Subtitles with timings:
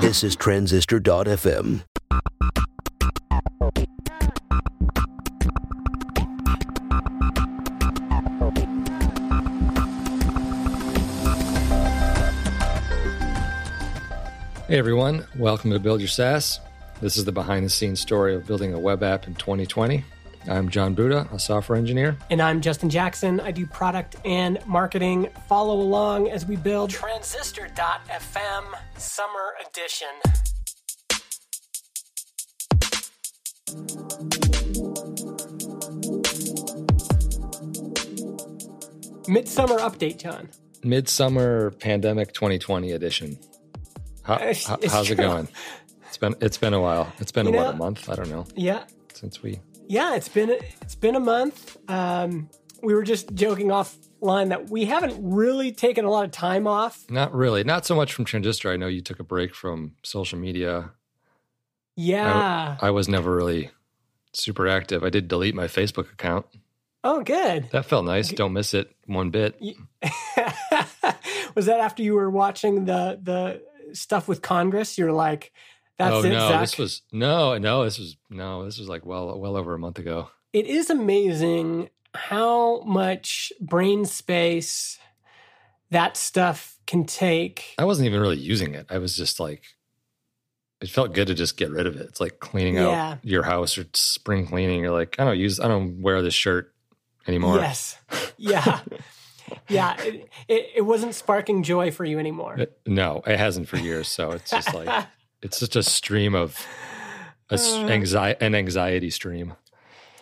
[0.00, 1.82] This is Transistor.fm.
[14.66, 16.60] Hey everyone, welcome to Build Your SaaS.
[17.02, 20.04] This is the behind the scenes story of building a web app in 2020.
[20.48, 22.16] I'm Jon Buda, a software engineer.
[22.30, 23.38] And I'm Justin Jackson.
[23.40, 25.28] I do product and marketing.
[25.48, 28.64] Follow along as we build Transistor.fm
[28.96, 30.08] Summer Edition.
[39.28, 40.48] Midsummer update, Jon.
[40.82, 43.38] Midsummer Pandemic 2020 edition.
[44.22, 45.48] How, It's- how- it's how's it going?
[46.06, 47.12] It's been it's been a while.
[47.18, 48.08] It's been You what a month.
[48.08, 49.60] I don't know Yeah, since we.
[49.88, 50.14] Yeah.
[50.14, 51.76] It's been it's been a month.
[51.88, 52.48] Um,
[52.82, 57.04] we were just joking offline that we haven't really taken a lot of time off.
[57.10, 57.64] Not really.
[57.64, 58.70] Not so much from Transistor.
[58.70, 60.92] I know you took a break from social media.
[61.96, 62.76] Yeah.
[62.80, 63.70] I was never really
[64.32, 65.02] super active.
[65.02, 66.46] I did delete my Facebook account.
[67.02, 67.68] oh, good.
[67.72, 68.30] That felt nice.
[68.30, 69.60] Don't miss it one bit.
[71.54, 73.62] was that after you were watching the the
[73.94, 74.96] stuff with Congress?
[74.98, 75.52] You're like,
[75.98, 76.60] that's oh it, no, Zach.
[76.62, 79.98] this was no, no, this was no, this was like well, well over a month
[79.98, 80.30] ago.
[80.52, 84.98] it is amazing how much brain space
[85.90, 87.74] that stuff can take.
[87.78, 88.86] I wasn't even really using it.
[88.90, 89.62] I was just like,
[90.80, 92.02] it felt good to just get rid of it.
[92.08, 93.12] It's like cleaning Yeah.
[93.12, 94.80] out your house or spring cleaning.
[94.82, 96.72] You're like, I don't use, I don't wear this shirt
[97.26, 97.56] anymore.
[97.58, 97.96] Yes.
[98.36, 98.80] Yeah.
[99.68, 99.96] yeah.
[100.02, 102.56] It, it, it wasn't sparking joy for you anymore.
[102.58, 104.08] It- no, it hasn't for years.
[104.08, 105.06] So it's just like,
[105.42, 106.58] it's just a stream of
[107.50, 107.86] a Uh.
[107.88, 109.54] anxiety, an anxiety stream.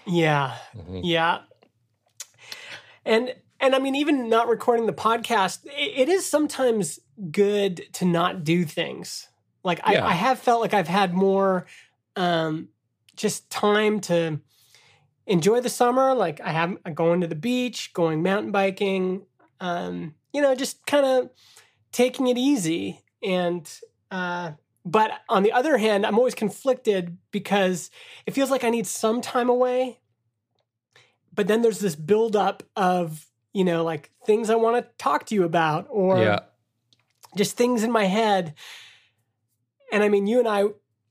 [0.07, 0.57] Yeah.
[0.77, 1.01] Mhm.
[1.05, 1.39] Yeah.
[3.05, 7.01] And and I mean even not recording the podcast, it, it is sometimes
[7.31, 9.29] good to not do things.
[9.65, 10.07] Like I, Yeah.
[10.07, 11.67] I have felt like I've had more
[12.15, 12.69] um
[13.17, 14.41] just time to
[15.27, 16.15] enjoy the summer.
[16.15, 19.27] Like I have I'm going to the beach, going mountain biking,
[19.61, 21.31] um, you know, just kind of
[21.93, 23.03] taking it easy.
[23.23, 23.69] And
[24.11, 24.53] uh
[24.87, 27.91] but on the other hand, I'm always conflicted because
[28.25, 29.99] it feels like I need some time away.
[31.35, 35.35] But then there's this buildup of, you know, like things I want to talk to
[35.35, 36.39] you about or Yeah.
[37.37, 38.55] just things in my head.
[39.93, 40.67] And I mean, you and I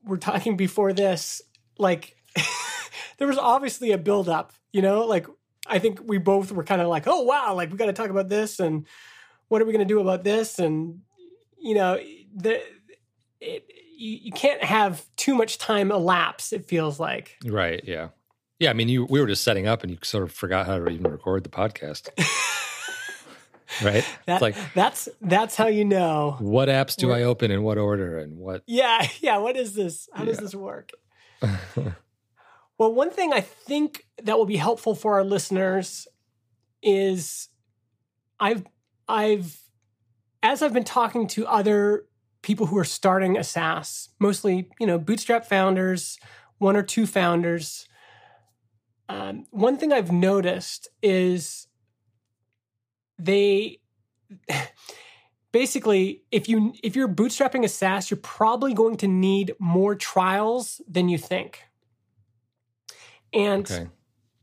[0.06, 1.42] were talking before this,
[1.78, 2.16] like
[3.18, 5.28] there was obviously a buildup, you know, like
[5.68, 8.10] I think we both were kind of like, oh wow, like we got to talk
[8.10, 8.88] about this and
[9.50, 10.60] what are we going to do about this?
[10.60, 11.02] And
[11.60, 12.00] you know,
[12.34, 12.62] the
[13.42, 13.66] it,
[13.98, 16.54] you, you can't have too much time elapse.
[16.54, 17.38] It feels like.
[17.46, 17.82] Right.
[17.86, 18.10] Yeah.
[18.60, 18.70] Yeah.
[18.70, 20.90] I mean, you, we were just setting up and you sort of forgot how to
[20.90, 22.10] even record the podcast.
[23.84, 24.06] right.
[24.26, 26.38] That, it's like, that's that's how you know.
[26.40, 28.64] what apps do I open in what order and what?
[28.68, 29.38] Yeah, yeah.
[29.38, 30.10] What is this?
[30.14, 30.92] How does this work?
[32.78, 36.08] Well, one thing I think that will be helpful for our listeners
[36.84, 37.48] is
[38.40, 38.66] I've
[39.08, 39.62] I've
[40.44, 42.06] as I've been talking to other
[42.46, 46.20] people who are starting a SaaS, mostly you know bootstrap founders,
[46.60, 47.88] one or two founders.
[49.10, 51.68] Um, one thing I've noticed is
[53.18, 53.80] they
[55.52, 60.82] basically if you if you're bootstrapping a SaaS, you're probably going to need more trials
[60.88, 61.64] than you think.
[63.34, 63.88] And okay.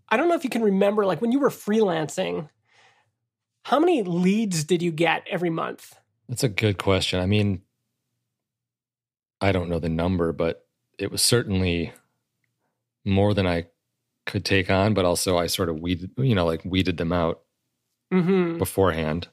[0.08, 2.48] I don't know if you can remember, like when you were freelancing,
[3.62, 5.94] how many leads did you get every month?
[6.28, 7.20] That's a good question.
[7.20, 7.62] I mean,
[9.42, 10.64] I don't know the number, but
[10.98, 11.92] it was certainly
[13.04, 13.66] more than I
[14.24, 17.40] could take on, but also I sort of weeded, you know, like weeded them out
[18.12, 18.58] Mm-hmm.
[18.58, 19.28] beforehand.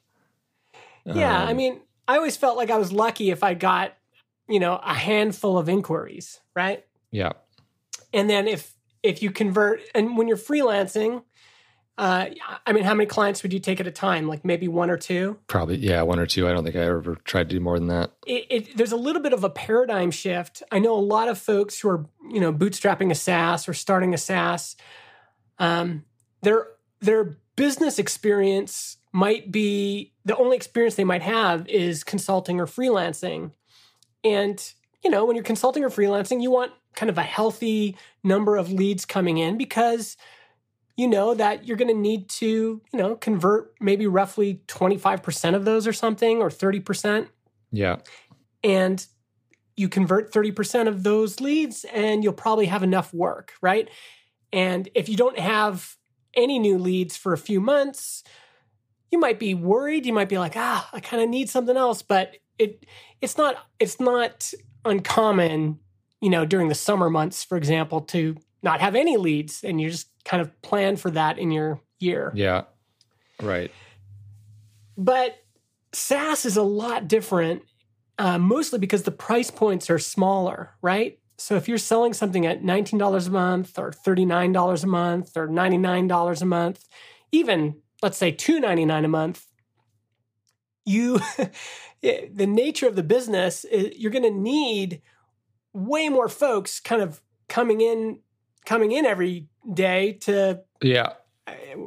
[1.06, 3.94] Yeah, I Um, mean, I always felt like I was lucky if I got,
[4.48, 6.86] you know, a handful of inquiries, right?
[7.12, 7.34] yeah.
[8.14, 11.24] And then if if you convert, and when you're freelancing,
[12.00, 12.30] uh,
[12.66, 14.26] I mean, how many clients would you take at a time?
[14.26, 15.38] Like maybe one or two?
[15.48, 16.48] Probably, yeah, one or two.
[16.48, 18.12] I don't think I ever tried to do more than that.
[18.26, 20.64] it, it, there's a little bit of a paradigm shift.
[20.72, 24.14] I know a lot of folks who are, you know, bootstrapping a SaaS or starting
[24.14, 24.78] a SaaS.
[25.58, 26.06] Um,
[26.42, 26.68] their
[27.02, 33.52] their business experience might be the only experience they might have is consulting or freelancing,
[34.24, 34.72] and
[35.04, 38.72] you know, when you're consulting or freelancing, you want kind of a healthy number of
[38.72, 40.16] leads coming in because
[41.00, 42.46] you know that you're going to need to,
[42.92, 47.28] you know, convert maybe roughly 25% of those or something or 30%
[47.72, 47.98] Yeah.
[48.64, 49.06] and
[49.78, 53.90] you convert 30% of those leads and you'll probably have enough work, right?
[54.52, 55.96] And if you don't have
[56.34, 58.26] any new leads for a few months,
[59.10, 60.06] you might be worried.
[60.06, 62.86] You might be like, ah, I kind of need something else, but it
[63.22, 64.52] it's not it's not
[64.84, 65.80] uncommon,
[66.22, 69.92] you know, during the summer months, for example, to not have any leads, and you're
[69.92, 72.32] just kind of plan for that in your year.
[72.36, 72.64] Yeah,
[73.42, 73.72] right.
[74.96, 75.40] But
[75.92, 77.64] SaaS is a lot different,
[78.20, 81.18] uh, mostly because the price points are smaller, right?
[81.38, 86.42] So if you're selling something at $19 a month or $39 a month or $99
[86.42, 86.88] a month,
[87.32, 89.48] even let's say 299 a month,
[90.86, 91.20] you
[92.02, 95.02] the nature of the business is you're going to need
[95.74, 98.20] way more folks kind of coming in
[98.66, 101.14] coming in every day to yeah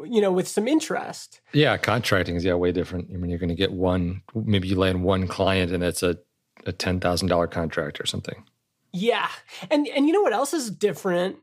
[0.04, 3.48] you know with some interest yeah contracting is yeah way different i mean you're going
[3.48, 6.18] to get one maybe you land one client and it's a,
[6.66, 8.44] a $10000 contract or something
[8.92, 9.28] yeah.
[9.70, 11.36] And and you know what else is different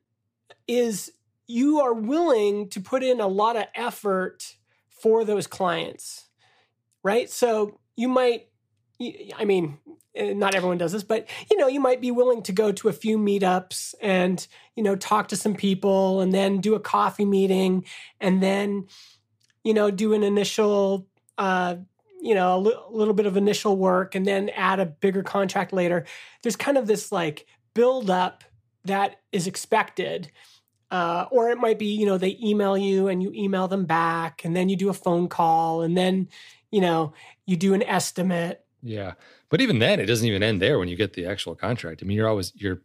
[0.68, 1.12] is
[1.48, 4.56] you are willing to put in a lot of effort
[4.90, 6.30] for those clients.
[7.04, 7.30] Right?
[7.30, 8.48] So you might
[9.38, 9.80] I mean,
[10.16, 12.94] not everyone does this, but you know, you might be willing to go to a
[12.94, 14.46] few meetups and,
[14.76, 17.86] you know, talk to some people and then do a coffee meeting
[18.20, 18.88] and then
[19.64, 21.08] you know, do an initial
[21.38, 21.76] uh
[22.22, 25.72] you know, a li- little bit of initial work and then add a bigger contract
[25.72, 26.06] later.
[26.44, 28.44] There's kind of this like build up
[28.86, 30.30] that is expected.
[30.92, 34.44] Uh, or it might be, you know, they email you and you email them back,
[34.44, 36.28] and then you do a phone call, and then,
[36.72, 37.14] you know,
[37.46, 38.66] you do an estimate.
[38.82, 39.14] Yeah,
[39.50, 42.02] but even then, it doesn't even end there when you get the actual contract.
[42.02, 42.82] I mean, you're always you're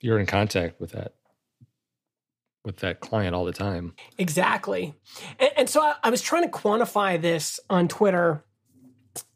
[0.00, 1.14] you're in contact with that
[2.64, 3.94] with that client all the time.
[4.18, 4.94] Exactly,
[5.38, 8.44] and, and so I, I was trying to quantify this on Twitter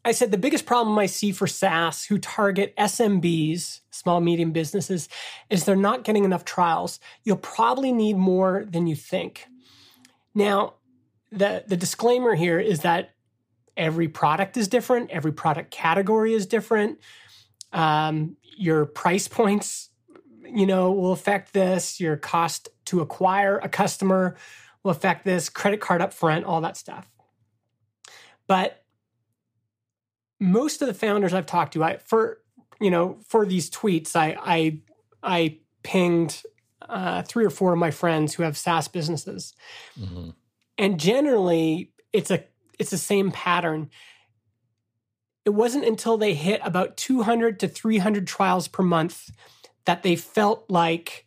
[0.03, 5.09] I said the biggest problem I see for SaaS who target SMBs, small medium businesses,
[5.49, 6.99] is they're not getting enough trials.
[7.23, 9.45] You'll probably need more than you think.
[10.33, 10.75] Now,
[11.31, 13.11] the the disclaimer here is that
[13.77, 16.99] every product is different, every product category is different.
[17.71, 19.89] Um, your price points,
[20.43, 21.99] you know, will affect this.
[21.99, 24.35] Your cost to acquire a customer
[24.83, 25.49] will affect this.
[25.49, 27.09] Credit card upfront, all that stuff.
[28.47, 28.83] But
[30.39, 32.39] most of the founders I've talked to, I for
[32.79, 34.79] you know for these tweets, I I
[35.21, 36.43] I pinged
[36.87, 39.53] uh, three or four of my friends who have SaaS businesses,
[39.99, 40.29] mm-hmm.
[40.77, 42.43] and generally it's a
[42.79, 43.89] it's the same pattern.
[45.45, 49.31] It wasn't until they hit about 200 to 300 trials per month
[49.85, 51.25] that they felt like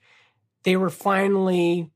[0.64, 1.90] they were finally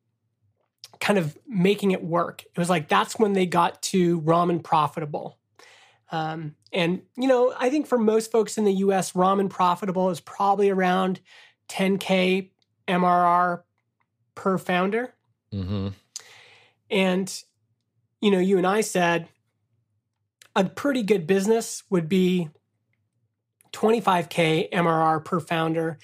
[1.00, 2.42] kind of making it work.
[2.44, 5.38] It was like that's when they got to ramen profitable.
[6.10, 10.20] Um, and, you know, I think for most folks in the US, ramen profitable is
[10.20, 11.20] probably around
[11.68, 12.50] 10K
[12.88, 13.62] MRR
[14.34, 15.12] per founder.
[15.52, 15.88] Mm-hmm.
[16.90, 17.42] And,
[18.20, 19.28] you know, you and I said
[20.56, 22.48] a pretty good business would be
[23.72, 25.98] 25K MRR per founder.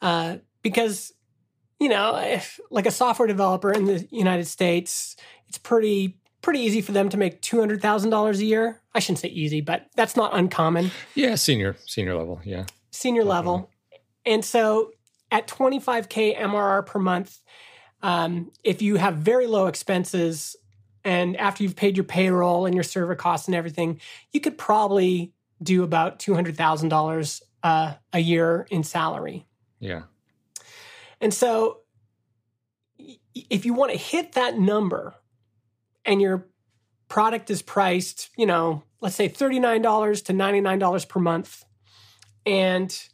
[0.00, 1.12] Uh, because,
[1.78, 5.16] you know, if, like a software developer in the United States,
[5.48, 8.78] it's pretty pretty easy for them to make $200,000 a year.
[8.94, 10.90] I shouldn't say easy, but that's not uncommon.
[11.14, 12.38] Yeah, senior, senior level.
[12.44, 12.66] Yeah.
[12.90, 13.34] Senior Definitely.
[13.34, 13.70] level.
[14.26, 14.90] And so
[15.30, 17.38] at 25K MRR per month,
[18.02, 20.54] um, if you have very low expenses
[21.04, 24.00] and after you've paid your payroll and your server costs and everything,
[24.32, 29.46] you could probably do about $200,000 uh, a year in salary.
[29.80, 30.02] Yeah.
[31.20, 31.80] And so
[33.34, 35.14] if you want to hit that number,
[36.04, 36.46] and your
[37.08, 41.64] product is priced, you know, let's say $39 to $99 per month,
[42.46, 43.08] and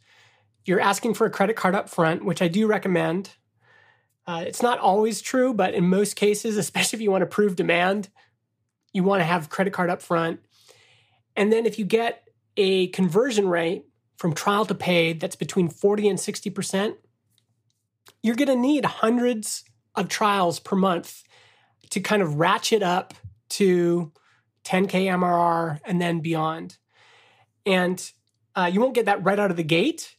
[0.65, 3.31] you're asking for a credit card up front, which I do recommend.
[4.31, 7.57] Uh, it's not always true, but in most cases, especially if you want to prove
[7.57, 8.07] demand,
[8.93, 10.39] you want to have credit card up front.
[11.35, 12.23] And then if you get
[12.55, 13.83] a conversion rate
[14.15, 16.95] from trial to paid that's between 40 and 60%,
[18.23, 21.23] you're going to need hundreds of trials per month
[21.89, 23.13] to kind of ratchet up
[23.49, 24.13] to
[24.63, 26.77] 10K MRR and then beyond.
[27.65, 28.01] And
[28.55, 30.15] uh, you won't get that right out of the gate.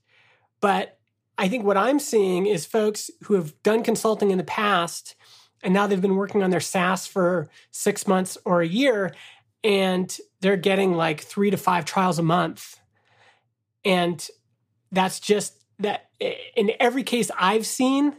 [0.61, 0.99] But
[1.43, 5.17] I think what I'm seeing is folks who have done consulting in the past
[5.65, 9.13] and now they've been working on their SaaS for six months or a year
[9.65, 12.79] and they're getting like three to five trials a month.
[13.85, 14.25] And
[14.93, 18.15] that's just that in every case I've seen,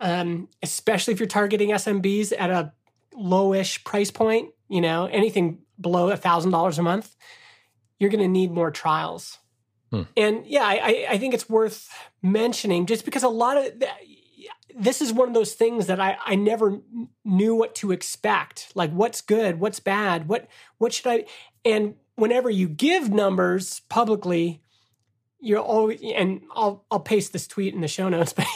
[0.00, 2.72] um, especially if you're targeting SMBs at a
[3.14, 7.14] lowish price point, you know, anything below a thousand dollars a month,
[7.98, 9.36] you're going to need more trials.
[9.90, 10.02] Hmm.
[10.16, 11.88] And yeah, I, I think it's worth
[12.22, 13.82] mentioning just because a lot of
[14.78, 16.80] this is one of those things that I, I never
[17.24, 18.72] knew what to expect.
[18.74, 21.24] Like what's good, what's bad, what what should I
[21.64, 24.62] and whenever you give numbers publicly,
[25.40, 28.46] you're always and I'll I'll paste this tweet in the show notes, but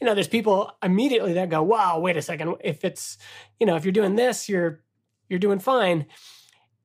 [0.00, 2.56] you know, there's people immediately that go, Wow, wait a second.
[2.62, 3.18] If it's
[3.58, 4.82] you know, if you're doing this, you're
[5.28, 6.06] you're doing fine.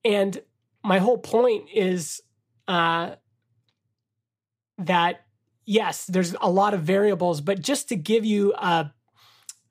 [0.03, 0.41] And
[0.83, 2.21] my whole point is
[2.67, 3.15] uh
[4.85, 5.25] that
[5.65, 8.91] yes, there's a lot of variables, but just to give you a,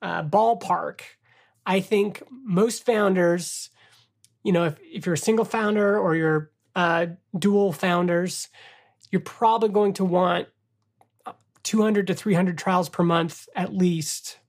[0.01, 1.01] a ballpark,
[1.65, 3.69] I think most founders,
[4.43, 8.47] you know, if, if you're a single founder or you're uh, dual founders,
[9.11, 10.47] you're probably going to want
[11.63, 14.39] 200 to 300 trials per month at least.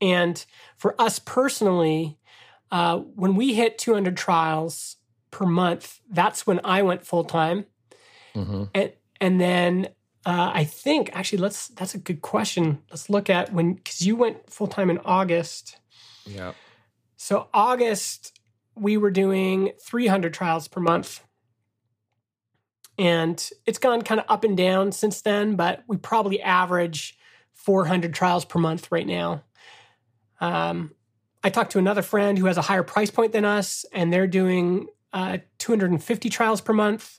[0.00, 0.44] And
[0.76, 2.18] for us personally,
[2.70, 4.96] uh, when we hit 200 trials
[5.30, 7.66] per month, that's when I went full time.
[8.34, 8.64] Mm-hmm.
[8.74, 9.86] And and then
[10.26, 11.68] uh, I think actually, let's.
[11.68, 12.82] That's a good question.
[12.90, 15.78] Let's look at when because you went full time in August.
[16.26, 16.52] Yeah.
[17.16, 18.38] So August,
[18.74, 21.24] we were doing 300 trials per month,
[22.98, 25.54] and it's gone kind of up and down since then.
[25.54, 27.16] But we probably average
[27.54, 29.44] 400 trials per month right now.
[30.40, 30.94] Um,
[31.44, 34.26] I talked to another friend who has a higher price point than us, and they're
[34.26, 37.18] doing uh, 250 trials per month.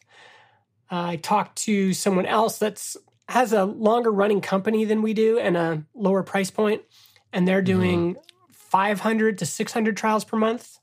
[0.94, 2.96] I talked to someone else that's
[3.28, 6.84] has a longer running company than we do and a lower price point,
[7.32, 7.80] and they're mm-hmm.
[7.80, 8.22] doing mm.
[8.52, 10.78] 500 to 600 trials per month.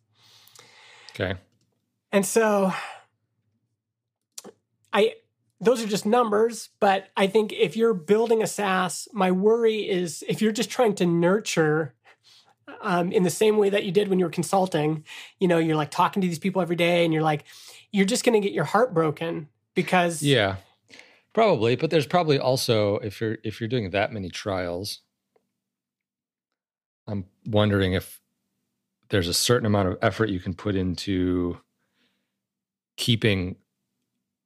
[1.14, 1.35] Okay.
[2.11, 2.73] And so
[4.93, 5.14] I
[5.61, 10.25] those are just numbers, but I think if you're building a SaaS, my worry is
[10.26, 11.95] if you're just trying to nurture
[12.81, 15.05] um, in the same way that you did when you were consulting,
[15.38, 17.45] you know, you're like talking to these people every day and you're like,
[17.93, 19.49] you're just going to get your heart broken
[19.83, 20.57] because yeah
[21.33, 25.01] probably but there's probably also if you're if you're doing that many trials
[27.07, 28.21] i'm wondering if
[29.09, 31.59] there's a certain amount of effort you can put into
[32.97, 33.57] keeping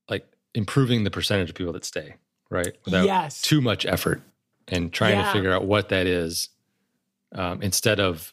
[0.09, 2.15] like improving the percentage of people that stay
[2.51, 3.43] right without yes.
[3.43, 4.23] too much effort
[4.69, 5.27] and trying yeah.
[5.27, 6.49] to figure out what that is
[7.35, 8.33] um, instead of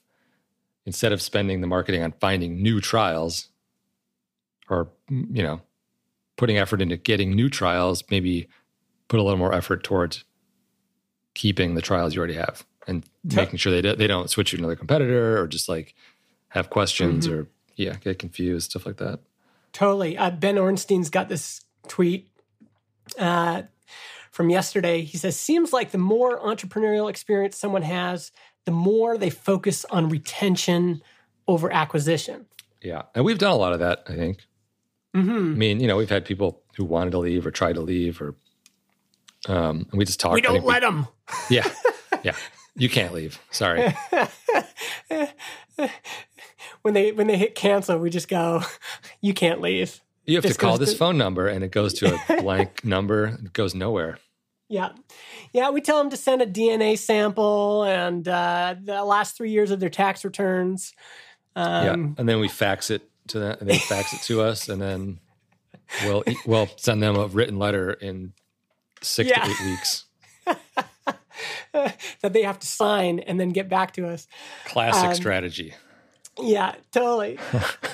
[0.85, 3.49] instead of spending the marketing on finding new trials
[4.69, 5.61] or you know
[6.41, 8.47] putting effort into getting new trials, maybe
[9.09, 10.25] put a little more effort towards
[11.35, 14.57] keeping the trials you already have and making sure they do, they don't switch you
[14.57, 15.93] to another competitor or just like
[16.49, 17.41] have questions mm-hmm.
[17.41, 19.19] or yeah get confused stuff like that.
[19.71, 20.17] Totally.
[20.17, 22.27] Uh, ben Orenstein's got this tweet
[23.19, 23.61] uh,
[24.31, 25.03] from yesterday.
[25.03, 28.31] He says, "Seems like the more entrepreneurial experience someone has,
[28.65, 31.03] the more they focus on retention
[31.47, 32.47] over acquisition."
[32.81, 34.05] Yeah, and we've done a lot of that.
[34.07, 34.39] I think
[35.15, 35.31] Mm-hmm.
[35.31, 38.21] I mean, you know, we've had people who wanted to leave or tried to leave,
[38.21, 38.35] or
[39.47, 40.35] um, and we just talked.
[40.35, 41.07] We don't let we, them.
[41.49, 41.69] Yeah,
[42.23, 42.35] yeah.
[42.75, 43.39] You can't leave.
[43.51, 43.93] Sorry.
[46.81, 48.63] when they when they hit cancel, we just go.
[49.23, 50.01] You can't leave.
[50.25, 53.25] You have to call this to, phone number, and it goes to a blank number.
[53.25, 54.17] It goes nowhere.
[54.67, 54.93] Yeah,
[55.53, 55.69] yeah.
[55.69, 59.79] We tell them to send a DNA sample and uh, the last three years of
[59.79, 60.93] their tax returns.
[61.55, 64.69] Um, yeah, and then we fax it to them, and they fax it to us,
[64.69, 65.19] and then
[66.05, 68.33] we'll we'll send them a written letter in
[69.01, 69.43] six yeah.
[69.43, 70.05] to eight weeks.
[71.73, 74.27] that they have to sign and then get back to us.
[74.65, 75.73] Classic um, strategy.
[76.39, 77.39] Yeah, totally.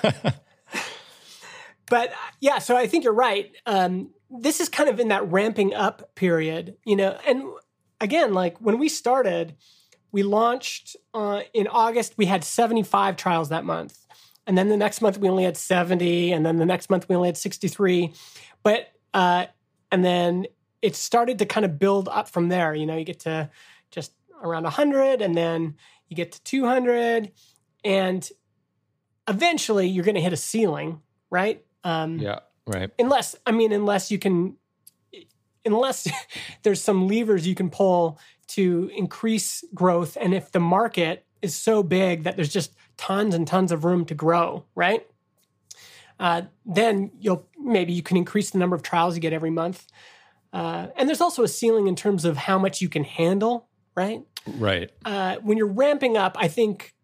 [1.89, 3.51] but yeah, so I think you're right.
[3.65, 7.17] Um, this is kind of in that ramping up period, you know.
[7.27, 7.43] And
[8.01, 9.55] again, like when we started,
[10.11, 12.13] we launched uh, in August.
[12.17, 14.06] We had 75 trials that month.
[14.47, 16.31] And then the next month we only had 70.
[16.31, 18.13] And then the next month we only had 63.
[18.63, 19.47] But, uh,
[19.91, 20.47] and then
[20.81, 22.73] it started to kind of build up from there.
[22.73, 23.49] You know, you get to
[23.91, 25.75] just around 100 and then
[26.07, 27.31] you get to 200.
[27.83, 28.27] And
[29.27, 31.63] eventually you're going to hit a ceiling, right?
[31.83, 32.89] Um, yeah, right.
[32.97, 34.55] Unless, I mean, unless you can,
[35.65, 36.09] unless
[36.63, 40.17] there's some levers you can pull to increase growth.
[40.19, 44.05] And if the market is so big that there's just tons and tons of room
[44.05, 45.05] to grow, right?
[46.19, 49.85] Uh, then you'll maybe you can increase the number of trials you get every month.
[50.51, 54.23] Uh, and there's also a ceiling in terms of how much you can handle, right?
[54.47, 54.89] Right.
[55.05, 56.95] Uh, when you're ramping up, I think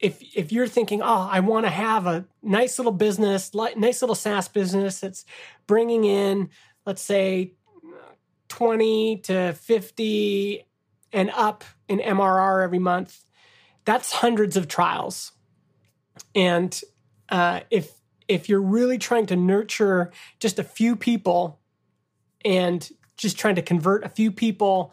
[0.00, 4.14] if if you're thinking, oh, I want to have a nice little business, nice little
[4.14, 5.24] SaaS business that's
[5.66, 6.48] bringing in,
[6.86, 7.52] let's say,
[8.48, 10.66] twenty to fifty
[11.12, 13.24] and up in MRR every month,
[13.84, 15.32] that's hundreds of trials.
[16.34, 16.80] And
[17.28, 17.92] uh, if
[18.28, 21.60] if you're really trying to nurture just a few people
[22.44, 24.92] and just trying to convert a few people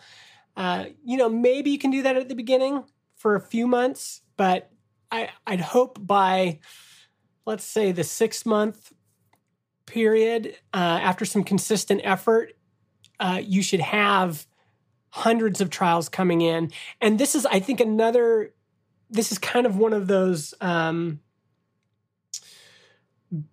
[0.58, 2.84] Uh, you know, maybe you can do that at the beginning
[3.15, 4.72] for a few months, but
[5.12, 6.60] I, I'd hope by,
[7.46, 8.91] let's say, the six month
[9.86, 12.58] period, uh, after some consistent effort,
[13.20, 14.48] uh, you should have
[15.10, 16.72] hundreds of trials coming in.
[17.00, 18.53] And this is, I think, another,
[19.09, 21.19] this is kind of one of those um,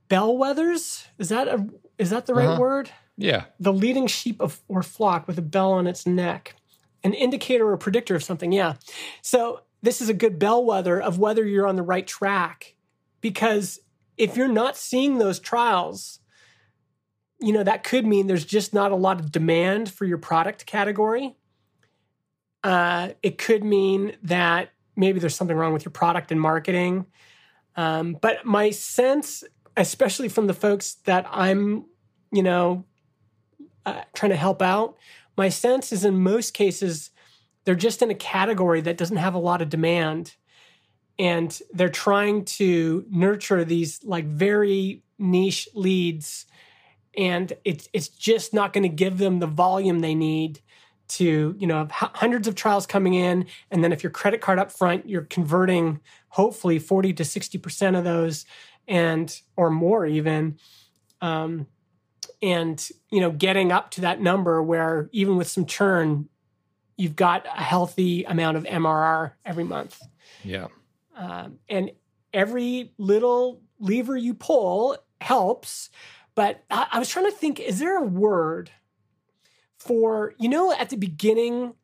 [0.08, 1.06] bellwethers.
[1.18, 1.66] Is that a,
[1.99, 2.61] is that the right Uh-huh.
[2.61, 2.90] word?
[3.16, 3.44] Yeah.
[3.61, 6.56] the leading sheep of or flock with a bell on its neck
[7.04, 8.75] an indicator or predictor of something yeah
[9.23, 12.75] so this is a good bellwether of whether you're on the right track
[13.20, 13.78] because
[14.16, 16.18] if you're not seeing those trials
[17.40, 20.66] you know that could mean there's just not a lot of demand for your product
[20.66, 21.37] category
[22.64, 27.07] uh, it could mean that maybe there's something wrong with your product and marketing
[27.77, 29.45] um, but my sense
[29.77, 31.85] especially from the folks that i'm
[32.33, 32.85] you know
[33.87, 34.97] uh, trying to help out.
[35.37, 37.11] My sense is in most cases,
[37.65, 40.37] they're just in a category that doesn't have a lot of demand.
[41.19, 46.47] And they're trying to nurture these like very niche leads.
[47.17, 50.61] And it's, it's just not going to give them the volume they need
[51.08, 53.46] to, you know, hundreds of trials coming in.
[53.70, 58.04] And then if your credit card up front, you're converting hopefully 40 to 60% of
[58.04, 58.46] those
[58.88, 60.58] and, or more even.
[61.20, 61.66] Um,
[62.42, 66.28] and you know getting up to that number where even with some churn
[66.96, 70.00] you've got a healthy amount of mrr every month
[70.42, 70.68] Yeah.
[71.16, 71.90] um, and
[72.32, 75.90] every little lever you pull helps
[76.34, 78.70] but I, I was trying to think is there a word
[79.87, 81.75] for you know at the beginning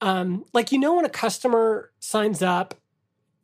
[0.00, 2.74] um, like you know when a customer signs up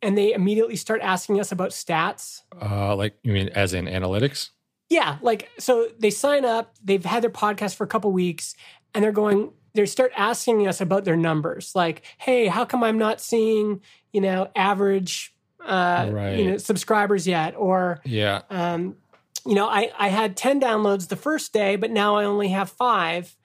[0.01, 4.49] and they immediately start asking us about stats Uh, like you mean as in analytics?
[4.89, 8.55] yeah, like so they sign up, they've had their podcast for a couple weeks,
[8.93, 11.71] and they're going, they start asking us about their numbers.
[11.73, 13.79] Like, hey, how come I'm not seeing,
[14.11, 15.33] you know, average
[15.65, 17.53] uh you know subscribers yet?
[17.55, 18.41] Or Yeah.
[18.49, 18.97] um,
[19.45, 22.69] you know, I, I had 10 downloads the first day, but now I only have
[22.69, 23.35] five.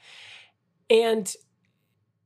[0.90, 1.32] And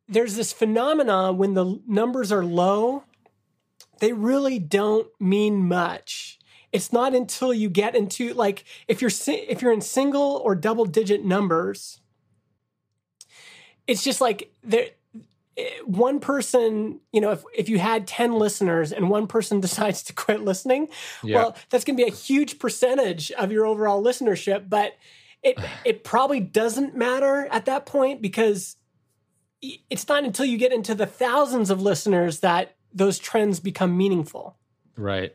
[0.08, 3.04] there's this phenomena when the numbers are low,
[4.00, 6.38] they really don't mean much.
[6.72, 10.84] It's not until you get into like if you're if you're in single or double
[10.84, 12.00] digit numbers,
[13.86, 14.90] it's just like there
[15.84, 20.12] one person, you know, if, if you had 10 listeners and one person decides to
[20.12, 20.88] quit listening,
[21.22, 21.36] Yeah.
[21.36, 24.94] well, that's going to be a huge percentage of your overall listenership, but
[25.42, 28.76] it it probably doesn't matter at that point because
[29.62, 34.56] it's not until you get into the thousands of listeners that those trends become meaningful.
[34.96, 35.32] right.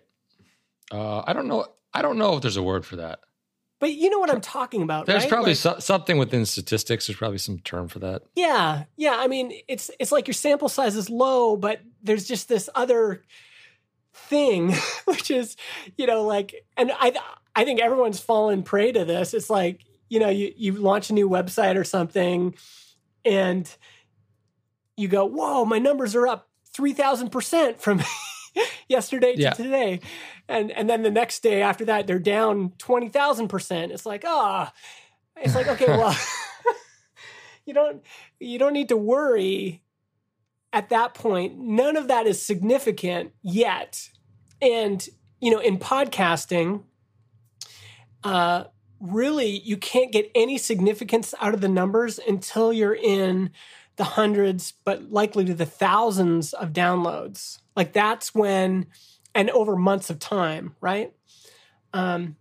[0.92, 1.66] Uh, I don't know.
[1.94, 3.20] I don't know if there's a word for that.
[3.86, 5.30] But you know what I'm talking about, There's right?
[5.30, 7.06] probably Like- so, something within statistics.
[7.06, 8.24] There's probably some term for that.
[8.36, 9.16] Yeah, yeah.
[9.20, 13.22] I mean, it's it's like your sample size is low, but there's just this other
[14.16, 14.74] thing,
[15.06, 15.56] which is,
[15.98, 17.14] you know, like, and I
[17.56, 19.36] I think everyone's fallen prey to this.
[19.36, 22.56] It's like, you know, you you launch a new website or something,
[23.24, 23.70] and
[24.98, 28.02] you go, whoa, my numbers are up three thousand percent from
[28.90, 29.52] yesterday to Yeah.
[29.52, 30.00] today,
[30.48, 33.92] and and then the next day after that they're down twenty thousand percent.
[33.92, 34.72] It's like, ah,
[35.38, 36.16] it's like okay, well.
[37.66, 38.04] you don't
[38.40, 39.82] you don't need to worry
[40.74, 44.10] at that point none of that is significant yet
[44.62, 45.08] and
[45.40, 46.84] you know in podcasting
[48.24, 48.66] uh
[49.00, 53.50] really you can't get any significance out of the numbers until you're in
[53.96, 58.88] the hundreds but likely to the thousands of downloads like that's when
[59.34, 61.14] and over months of time right
[61.94, 62.36] um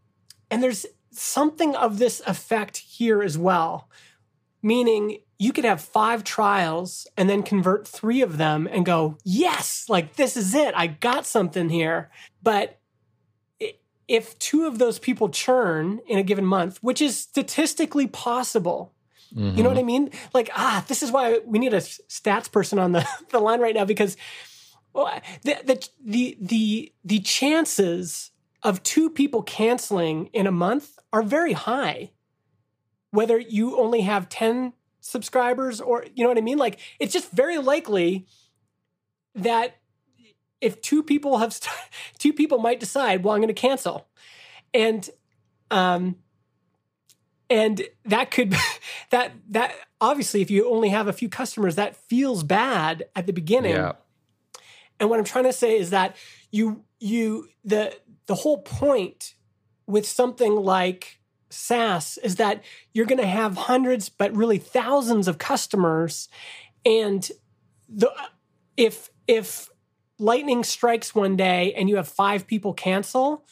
[0.50, 3.88] and there's something of this effect here as well
[4.62, 9.86] meaning you could have five trials and then convert three of them and go, yes,
[9.88, 10.74] like this is it.
[10.76, 12.10] I got something here.
[12.42, 12.78] But
[14.06, 18.92] if two of those people churn in a given month, which is statistically possible,
[19.56, 20.10] you know what I mean?
[20.32, 23.74] Like, ah, this is why we need a stats person on the, the line right
[23.74, 24.16] now because
[24.94, 28.30] well, the, the, the, the, the chances
[28.62, 32.10] of two people canceling in a month are very high
[33.14, 36.58] whether you only have 10 subscribers or you know what I mean?
[36.58, 38.26] Like it's just very likely
[39.36, 39.76] that
[40.60, 41.72] if two people have st-
[42.18, 44.08] two people might decide, well, I'm going to cancel.
[44.74, 45.08] And
[45.70, 46.16] um
[47.48, 48.56] and that could
[49.10, 53.32] that that obviously if you only have a few customers that feels bad at the
[53.32, 53.76] beginning.
[53.76, 53.92] Yeah.
[55.00, 56.16] And what I'm trying to say is that
[56.50, 57.94] you you the
[58.26, 59.34] the whole point
[59.86, 65.38] with something like SaaS is that you're going to have hundreds but really thousands of
[65.38, 66.28] customers
[66.86, 67.30] And
[67.88, 68.10] the
[68.76, 69.68] if if
[70.18, 73.44] lightning strikes one day and you have five people cancel,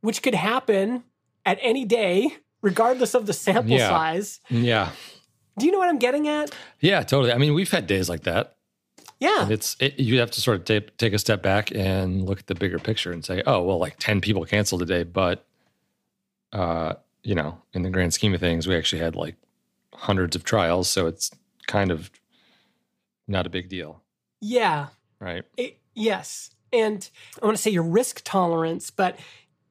[0.00, 1.04] which could happen
[1.44, 3.88] at any day, regardless of the sample Yeah.
[3.88, 4.40] size.
[4.50, 4.90] Yeah.
[5.58, 6.50] Do you know what I'm getting at?
[6.80, 7.32] Yeah, totally.
[7.32, 8.56] I mean, we've had days like that.
[9.22, 9.42] Yeah.
[9.44, 12.40] And it's it, you have to sort of take take a step back and look
[12.40, 15.46] at the bigger picture and say, oh, well, like ten people canceled today, but
[16.52, 19.36] uh, you know, in the grand scheme of things, we actually had like
[19.94, 21.30] hundreds of trials, so it's
[21.68, 22.10] kind of
[23.28, 24.02] not a big deal,
[24.40, 24.88] Yeah.
[25.20, 25.44] right?
[25.56, 26.50] It, yes.
[26.72, 27.08] And
[27.40, 29.18] I want to say your risk tolerance, but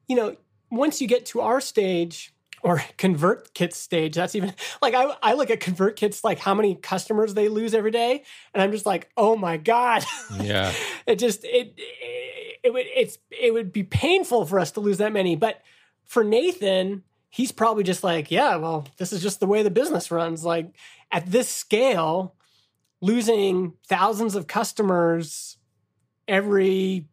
[0.07, 0.37] you know,
[0.69, 5.49] once you get to our stage or ConvertKit's stage, that's even like I, I look
[5.49, 9.35] at ConvertKit's like how many customers they lose every day, and I'm just like, oh
[9.35, 10.03] my god,
[10.41, 10.73] Yeah,
[11.07, 14.99] it just it it, it would it's it would be painful for us to lose
[14.99, 15.61] that many, but
[16.05, 20.11] for Nathan, he's probably just like, yeah, well, this is just the way the business
[20.11, 20.43] runs.
[20.43, 20.75] Like
[21.11, 22.35] at this scale,
[22.99, 25.57] losing thousands of customers
[26.27, 27.07] every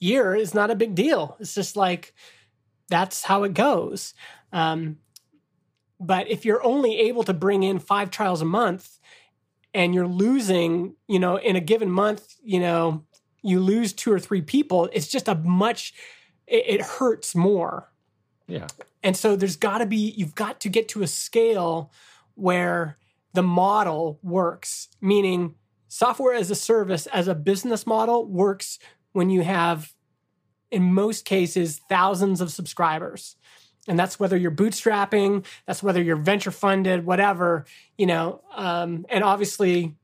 [0.00, 1.36] year is not a big deal.
[1.40, 2.14] It's just like
[2.88, 4.14] that's how it goes.
[4.54, 4.98] Um,
[6.00, 8.98] but if you're only able to bring in five trials a month
[9.74, 13.04] and you're losing, you know, in a given month, you know,
[13.42, 15.92] you lose two or three people, it's just a much,
[16.46, 17.90] it, it hurts more.
[18.46, 18.68] yeah,
[19.02, 21.90] And so there's got to be, you've got to get to a scale
[22.36, 22.96] where
[23.32, 25.56] the model works, meaning
[25.88, 28.78] software as a service, as a business model, works
[29.12, 29.92] when you have,
[30.70, 33.36] in most cases, thousands of subscribers.
[33.86, 37.66] And that's whether you're bootstrapping, that's whether you're venture funded, whatever,
[37.98, 38.40] you know.
[38.54, 39.94] Um, and obviously,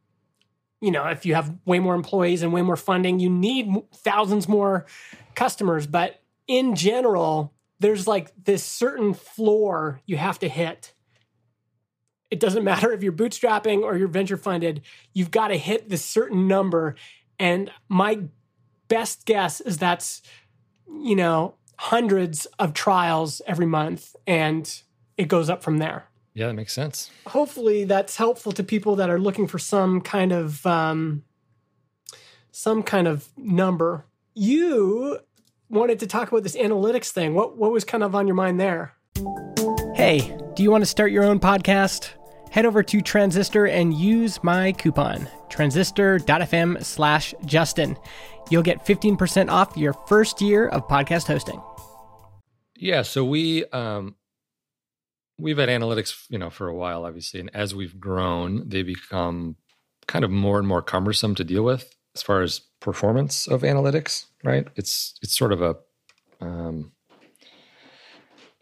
[0.81, 4.49] you know, if you have way more employees and way more funding, you need thousands
[4.49, 4.87] more
[5.35, 5.87] customers.
[5.87, 10.95] But in general, there's like this certain floor you have to hit.
[12.31, 16.05] It doesn't matter if you're bootstrapping or you're venture funded, you've got to hit this
[16.05, 16.97] certain number.
[17.39, 18.21] And my
[18.89, 20.23] best guess is that's,
[20.87, 24.83] you know, hundreds of trials every month and
[25.17, 26.05] it goes up from there.
[26.35, 26.49] yeah.
[26.49, 27.11] That makes sense.
[27.27, 31.25] Hopefully that's helpful to people that are looking for some kind of um,
[32.51, 34.05] some kind of number.
[34.35, 35.21] You
[35.71, 37.35] wanted to talk about this analytics thing.
[37.35, 38.93] What what was kind of on your mind there?
[39.95, 42.11] Hey, do you want to start your own podcast?
[42.51, 47.97] Head over to Transistor and use my coupon, transistor.fm slash Justin.
[48.51, 51.61] You'll get 15% off your first year of podcast hosting.
[52.81, 54.17] Yeah, so we um
[55.39, 59.57] we've had analytics, you know, for a while obviously, and as we've grown, they become
[60.07, 64.27] kind of more and more cumbersome to deal with as far as performance of analytics,
[64.43, 64.67] right?
[64.77, 65.77] It's it's sort of a
[66.41, 66.93] um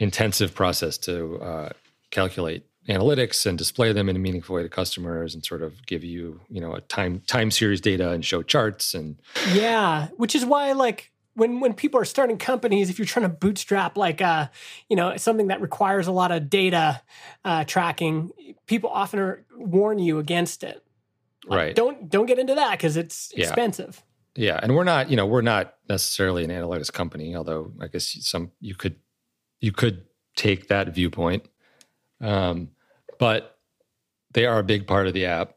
[0.01, 1.69] intensive process to uh
[2.11, 6.03] calculate analytics and display them in a meaningful way to customers and sort of give
[6.03, 9.21] you, you know, a time time series data and show charts and
[9.53, 13.29] Yeah, which is why like when when people are starting companies, if you're trying to
[13.29, 14.49] bootstrap like uh,
[14.89, 17.01] you know, something that requires a lot of data
[17.45, 18.31] uh, tracking,
[18.67, 20.85] people often are, warn you against it.
[21.47, 21.77] Like, right.
[21.77, 23.45] Don't don't get into that because it's Yeah.
[23.45, 24.03] expensive.
[24.35, 28.17] Yeah, and we're not, you know, we're not necessarily an analytics company, although I guess
[28.21, 28.97] some you could
[29.61, 30.05] you could
[30.37, 31.49] take that viewpoint.
[32.21, 32.71] Um,
[33.19, 33.59] but
[34.33, 35.55] they are a big part of the app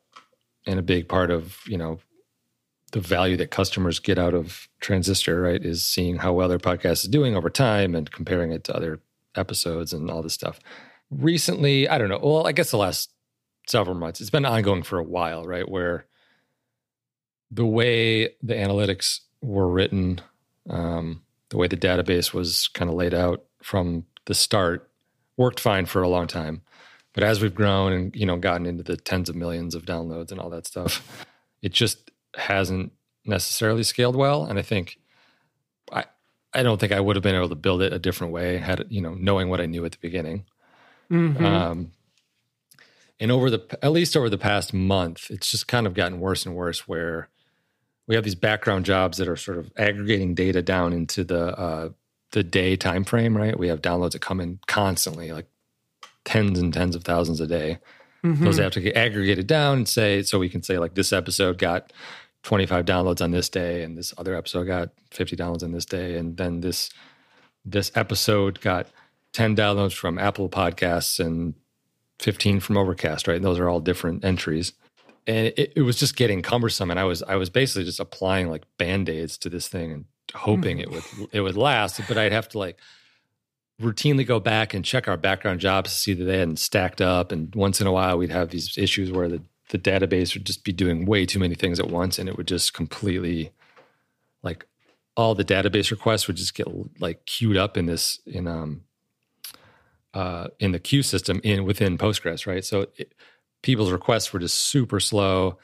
[0.66, 2.00] and a big part of, you know,
[2.92, 7.04] the value that customers get out of Transistor, right, is seeing how well their podcast
[7.04, 9.00] is doing over time and comparing it to other
[9.36, 10.60] episodes and all this stuff.
[11.10, 13.12] Recently, I don't know, well, I guess the last
[13.68, 16.06] several months, it's been ongoing for a while, right, where
[17.50, 20.22] the way the analytics were written,
[20.70, 24.90] um, the way the database was kind of laid out from the start,
[25.38, 26.62] worked fine for a long time.
[27.14, 30.32] But as we've grown and you know gotten into the tens of millions of downloads
[30.32, 31.26] and all that stuff,
[31.62, 32.92] it just hasn't
[33.26, 34.46] necessarily scaled well.
[34.46, 34.98] And I think
[35.92, 36.06] I
[36.54, 38.86] I don't think I would have been able to build it a different way had
[38.90, 40.46] you know knowing what I knew at the beginning.
[41.12, 41.42] Mhm.
[41.42, 41.92] Um,
[43.20, 46.46] and over the at least over the past month, it's just kind of gotten worse
[46.46, 46.88] and worse.
[46.88, 47.30] Where
[48.08, 51.90] we have these background jobs that are sort of aggregating data down into the uh,
[52.32, 53.38] the day time frame.
[53.38, 55.48] Right, we have downloads that come in constantly, like
[56.26, 57.80] tens and tens of thousands a day.
[58.24, 58.40] Mhm.
[58.40, 61.58] Those have to get aggregated down and say so we can say like this episode
[61.58, 61.92] got
[62.44, 66.18] 25 downloads on this day and this other episode got 50 downloads on this day
[66.18, 66.90] and then this
[67.64, 68.88] this episode got
[69.34, 71.54] 10 downloads from Apple Podcasts and
[72.20, 73.36] 15 from Overcast, right?
[73.36, 74.74] And those are all different entries.
[75.28, 78.50] And it, it was just getting cumbersome and I was I was basically just applying
[78.50, 80.82] like band-aids to this thing and hoping mm.
[80.82, 82.80] it would it would last, but I'd have to like
[83.82, 87.32] routinely go back and check our background jobs to see that they hadn't stacked up.
[87.32, 89.42] And once in a while, we'd have these issues where the
[89.72, 92.48] the database would just be doing way too many things at once and it would
[92.48, 93.52] just completely
[94.44, 94.66] like
[95.18, 96.68] all the database requests would just get
[97.02, 98.82] like queued up in this in um
[100.14, 103.14] uh in the queue system in within postgres right so it,
[103.64, 105.58] people's requests were just super slow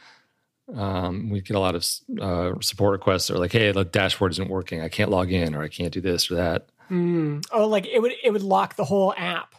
[0.76, 1.86] um, we get a lot of
[2.22, 5.62] uh, support requests or like hey the dashboard isn't working i can't log in or
[5.64, 7.46] i can't do this or that Mm.
[7.52, 9.56] Oh, like it would it would lock the whole app.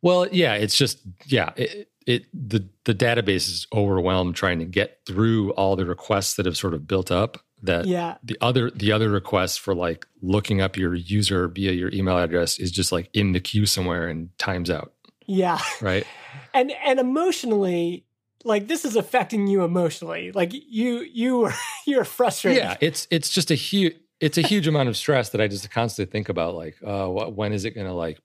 [0.00, 5.00] well yeah it's just yeah it, it the the database is overwhelmed trying to get
[5.06, 8.16] through all the requests that have sort of built up that Yeah.
[8.22, 12.58] the other the other requests for like looking up your user via your email address
[12.58, 14.92] is just like in the queue somewhere and times out
[15.26, 15.58] Yeah.
[15.80, 16.06] right
[16.54, 18.04] And and emotionally,
[18.44, 20.32] like this is affecting you emotionally.
[20.32, 21.54] Like you you were
[21.86, 22.62] you're frustrated.
[22.62, 25.70] yeah it's it's just a huge it's a huge amount of stress that i just
[25.70, 28.18] constantly think about like uh what, when is it gonna like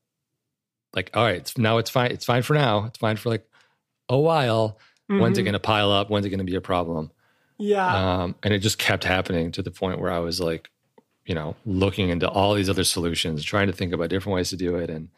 [0.94, 3.46] like all right it's, now it's fine it's fine for now it's fine for like
[4.10, 5.46] a while when's it Mhm.
[5.46, 7.12] gonna pile up when's it gonna be a problem
[7.58, 8.22] Yeah.
[8.22, 10.70] um and it just kept happening to the point where i was like
[11.26, 14.58] you know looking into all these other solutions trying to think about different ways to
[14.58, 15.10] do it and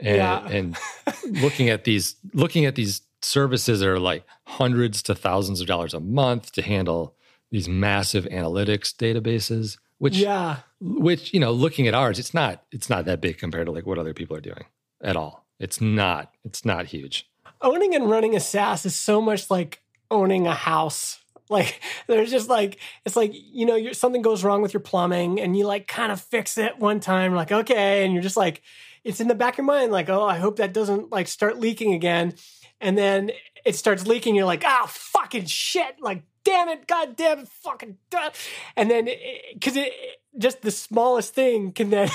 [0.00, 0.46] and Yeah.
[0.48, 0.76] and
[1.42, 5.94] looking at these looking at these services that are like hundreds to thousands of dollars
[5.94, 7.14] a month to handle
[7.50, 10.58] these massive analytics databases which yeah.
[10.80, 13.86] which you know looking at ours it's not it's not that big compared to like
[13.86, 14.64] what other people are doing
[15.00, 17.28] at all it's not it's not huge
[17.60, 21.18] Owning and running a SaaS is so much like owning a house.
[21.48, 25.40] Like there's just like it's like you know you're, something goes wrong with your plumbing
[25.40, 28.62] and you like kind of fix it one time like okay and you're just like
[29.04, 31.60] it's in the back of your mind like oh I hope that doesn't like start
[31.60, 32.34] leaking again
[32.80, 33.30] and then
[33.64, 37.96] it starts leaking you're like ah fucking shit like damn it god damn it fucking
[38.10, 38.30] duh.
[38.74, 39.08] and then
[39.54, 39.92] because it,
[40.36, 42.08] just the smallest thing can then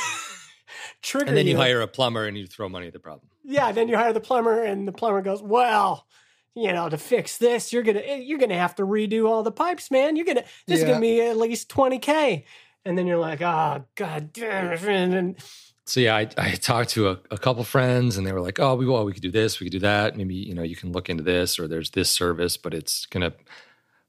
[1.01, 3.71] trigger and then you hire a plumber and you throw money at the problem yeah,
[3.71, 6.05] then you hire the plumber, and the plumber goes, "Well,
[6.55, 9.91] you know, to fix this, you're gonna you're gonna have to redo all the pipes,
[9.91, 10.15] man.
[10.15, 10.89] You're gonna this is Yeah.
[10.89, 12.45] gonna be at least twenty k."
[12.85, 15.35] And then you're like, "Oh, god damn it!" And
[15.85, 18.75] so yeah, I, I talked to a, a couple friends and they were like, "Oh,
[18.75, 20.17] we well, we could do this, we could do that.
[20.17, 23.33] Maybe you know you can look into this, or there's this service, but it's gonna."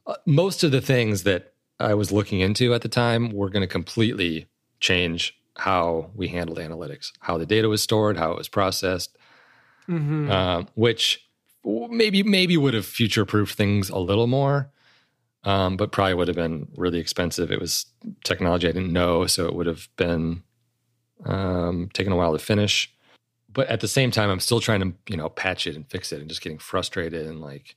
[0.07, 3.61] Uh, most of the things that I was looking into at the time were going
[3.63, 4.47] to completely
[4.81, 9.17] change how we handled analytics, how the data was stored, how it was processed,
[9.89, 10.31] Mhm.
[10.31, 11.27] um, which
[11.65, 14.71] maybe maybe would have future proofed things a little more,
[15.45, 17.51] um, but probably would have been really expensive.
[17.51, 17.87] It was
[18.25, 20.43] technology I didn't know, so it would have been
[21.25, 22.93] um, taken a while to finish.
[23.53, 26.13] But at the same time, I'm still trying to you know patch it and fix
[26.13, 27.77] it, and just getting frustrated and like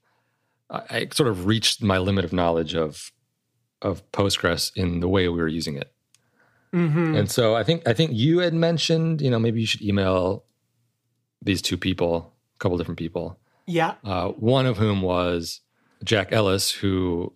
[0.69, 3.11] I, I sort of reached my limit of knowledge of
[3.81, 5.91] of Postgres in the way we were using it.
[6.73, 7.17] Mhm.
[7.17, 10.43] And so I think I think you had mentioned, you know, maybe you should email
[11.45, 13.39] these two people, a couple different people.
[13.67, 15.61] yeah, Uh, one of whom was
[16.03, 17.31] Jack Ellis, who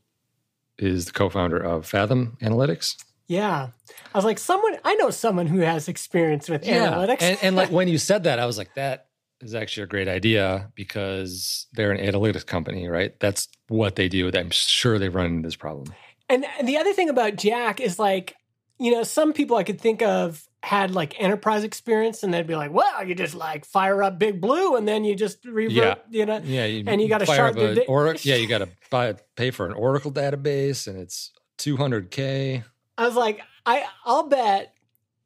[0.78, 2.98] is the co-founder of Fathom Analytics.
[3.28, 3.70] yeah.
[4.14, 7.22] I was like, someone I know someone who has experience with analytics.
[7.22, 9.08] and, and like when you said that, I was like, that
[9.42, 13.18] is actually a great idea because they're an analytics company, right?
[13.20, 14.30] That's what they do.
[14.34, 15.94] I'm sure they've run into this problem.
[16.28, 18.36] And the other thing about Jack is like,
[18.80, 22.56] you know, some people I could think of had like enterprise experience and they'd be
[22.56, 25.96] like, well, you just like fire up Big Blue and then you just revert, Yeah.
[26.10, 26.42] you know.
[26.44, 28.70] Yeah, you And you gotta fire shard up the da- or, yeah, you got to
[28.90, 32.64] buy pay for an Oracle database, and it's 200k.
[32.98, 34.74] I was like, I I'll bet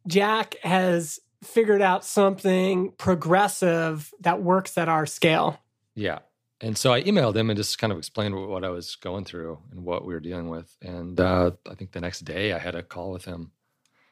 [0.08, 5.60] Jack has figured out something progressive that works at our scale.
[5.96, 6.20] Yeah.
[6.64, 9.60] And so I emailed him and just kind of explained what, I was going through
[9.72, 10.76] and what we were dealing with.
[10.82, 13.52] And uh, I think the next day I had a call with him.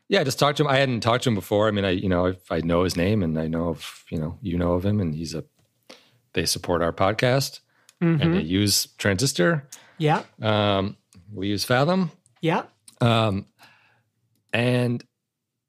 [0.10, 0.70] Yeah, I just talked to him.
[0.70, 1.68] I hadn't talked to him before.
[1.70, 4.38] I mean, I you know I know his name and I know of you know
[4.42, 5.46] you know of him and he's a
[6.34, 7.62] they support our podcast
[8.02, 8.34] and Mhm.
[8.34, 9.70] they use Transistor.
[9.98, 10.98] Yeah, Um,
[11.32, 12.12] we use Fathom.
[12.42, 12.64] yeah,
[13.00, 13.46] um,
[14.54, 15.04] and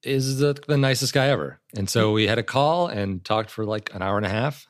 [0.02, 1.60] is the, the nicest guy ever.
[1.76, 4.66] And so we had a call and talked for like an hour and a half.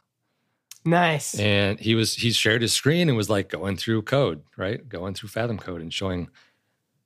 [0.85, 1.39] Nice.
[1.39, 4.87] And he was he shared his screen and was like going through code, right?
[4.89, 6.29] Going through Fathom code and showing,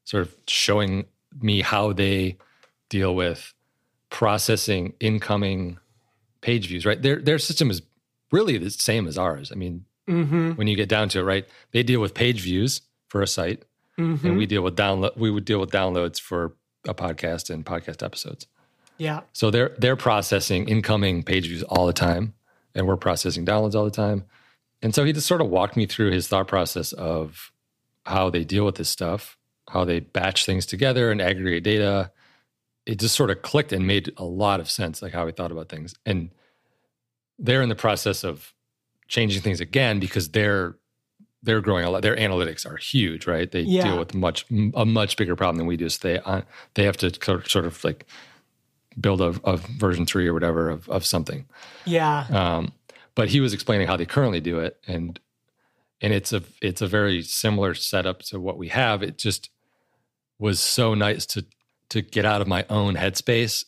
[0.04, 1.06] sort of showing
[1.40, 2.38] me how they
[2.88, 3.52] deal with
[4.10, 5.78] processing incoming
[6.40, 6.86] page views.
[6.86, 7.82] Right, their their system is
[8.32, 9.52] really the same as ours.
[9.52, 11.46] I mean, mm-hmm, when you get down to it, right?
[11.72, 13.62] They deal with page views for a site
[13.98, 14.26] mm-hmm.
[14.26, 16.54] and we deal with download we would deal with downloads for
[16.86, 18.46] a podcast and podcast episodes
[18.98, 22.34] yeah, so they're they're processing incoming page views all the time
[22.76, 24.24] and we're processing downloads all the time
[24.82, 27.50] and so he just sort of walked me through his thought process of
[28.04, 29.36] how they deal with this stuff
[29.70, 32.10] how they batch things together and aggregate data
[32.84, 35.50] it just sort of clicked and made a lot of sense like how he thought
[35.50, 36.30] about things and
[37.38, 38.54] they're in the process of
[39.08, 40.76] changing things again because they're
[41.42, 42.02] they're growing a lot.
[42.02, 43.50] Their analytics are huge, right?
[43.50, 43.84] They Yeah.
[43.84, 45.88] deal with much a much bigger problem than we do.
[45.88, 46.42] So they uh,
[46.74, 47.12] they have to
[47.48, 48.06] sort of like
[49.00, 51.46] build a, a version three or whatever of of something.
[51.84, 52.26] Yeah.
[52.30, 52.72] Um,
[53.14, 55.18] but he was explaining how they currently do it, and
[56.00, 59.02] and it's a it's a very similar setup to what we have.
[59.02, 59.50] It just
[60.38, 61.44] was so nice to
[61.90, 63.64] to get out of my own headspace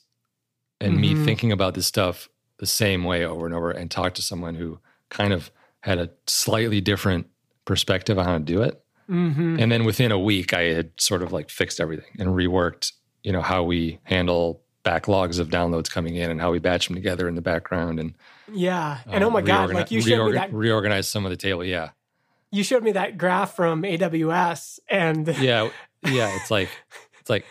[0.80, 1.00] and Mhm.
[1.00, 4.54] me thinking about this stuff the same way over and over, and talk to someone
[4.56, 7.28] who kind of had a slightly different
[7.64, 8.82] perspective on how to do it.
[9.06, 12.92] hmm And then within a week, I had sort of like fixed everything and reworked,
[13.22, 16.96] you know, how we handle backlogs of downloads coming in and how we batch them
[16.96, 18.14] together in the background and
[18.53, 18.98] Yeah.
[19.07, 21.64] And uh, oh my God, like you showed me that reorganize some of the table.
[21.64, 21.90] Yeah,
[22.51, 25.68] you showed me that graph from AWS and yeah,
[26.05, 26.35] yeah.
[26.40, 26.68] It's like
[27.20, 27.44] it's like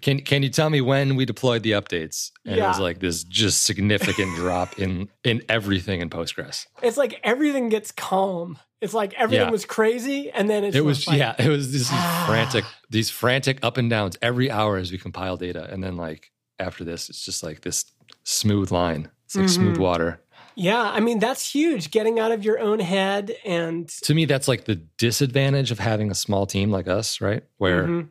[0.00, 2.30] can can you tell me when we deployed the updates?
[2.46, 6.66] And it was like this just significant drop in in everything in Postgres.
[6.82, 8.58] it's like everything gets calm.
[8.80, 9.52] It's like everything Yeah.
[9.52, 12.24] was crazy and then it's It was like, yeah, it was this Ah.
[12.26, 16.30] frantic these frantic up and downs every hour as we compile data, and then like
[16.62, 17.84] after this, it's just like this
[18.24, 19.10] smooth line.
[19.26, 19.80] It's like smooth Mhm.
[19.80, 20.20] water.
[20.54, 24.48] Yeah, I mean that's huge getting out of your own head and to me that's
[24.48, 28.08] like the disadvantage of having a small team like us right where Mhm.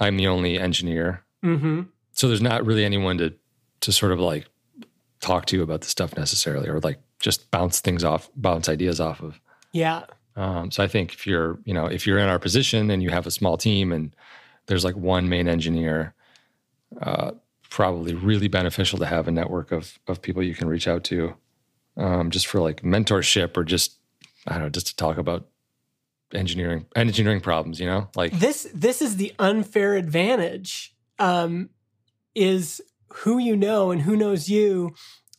[0.00, 1.86] i'm the only engineer Mhm.
[2.12, 3.34] so there's not really anyone to
[3.80, 4.48] to sort of like
[5.20, 9.00] talk to you about the stuff necessarily or like just bounce things off bounce ideas
[9.00, 9.40] off of
[9.72, 10.06] Yeah.
[10.34, 13.10] um, so i think if you're you know if you're in our position and you
[13.10, 14.12] have a small team and
[14.66, 16.14] there's like one main engineer
[17.00, 17.32] uh,
[17.70, 21.34] probably really beneficial to have a network of of people you can reach out to
[21.96, 23.98] um, just for like mentorship or just
[24.46, 25.48] i don't know just to talk about
[26.34, 30.94] engineering engineering problems you know like This this is the unfair advantage.
[31.18, 31.70] Um
[32.34, 34.94] is who you know and who knows you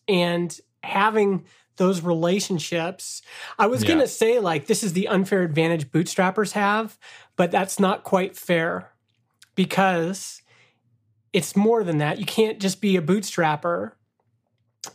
[0.07, 1.45] and having
[1.77, 3.21] those relationships.
[3.57, 3.89] I was Yeah.
[3.89, 6.97] going to say like this is the unfair advantage bootstrappers have,
[7.37, 8.91] but that's not quite fair
[9.55, 10.41] because
[11.33, 12.19] it's more than that.
[12.19, 13.91] You can't just be a bootstrapper.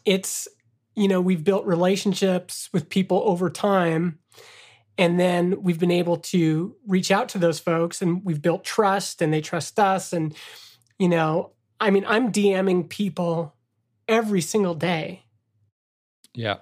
[0.04, 0.48] It's
[0.96, 4.20] you know, we've built relationships with people over time
[4.96, 9.20] and then we've been able to reach out to those folks and we've built trust
[9.20, 10.34] and they trust us and
[10.96, 13.56] you know, I mean, I'm DMing people
[14.08, 15.24] every single day
[16.34, 16.56] yeah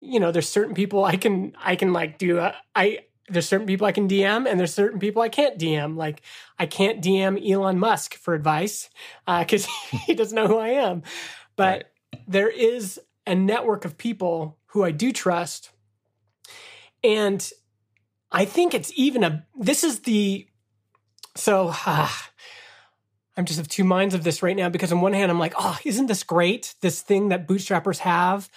[0.00, 3.66] you know there's certain people i can i can like do a, i there's certain
[3.66, 6.20] people i can dm and there's certain people i can't dm like
[6.58, 8.90] i can't dm elon musk for advice
[9.26, 9.66] because
[10.06, 11.02] he doesn't know who i am.
[11.56, 12.22] But Right.
[12.28, 15.70] there is a network of people who i do trust.
[17.02, 17.48] And
[18.32, 20.46] i think it's even a this is the
[21.34, 22.30] so ah,
[23.36, 25.54] i'm just of two minds of this right now because on one hand i'm like
[25.58, 28.50] oh isn't this great this thing that bootstrappers have?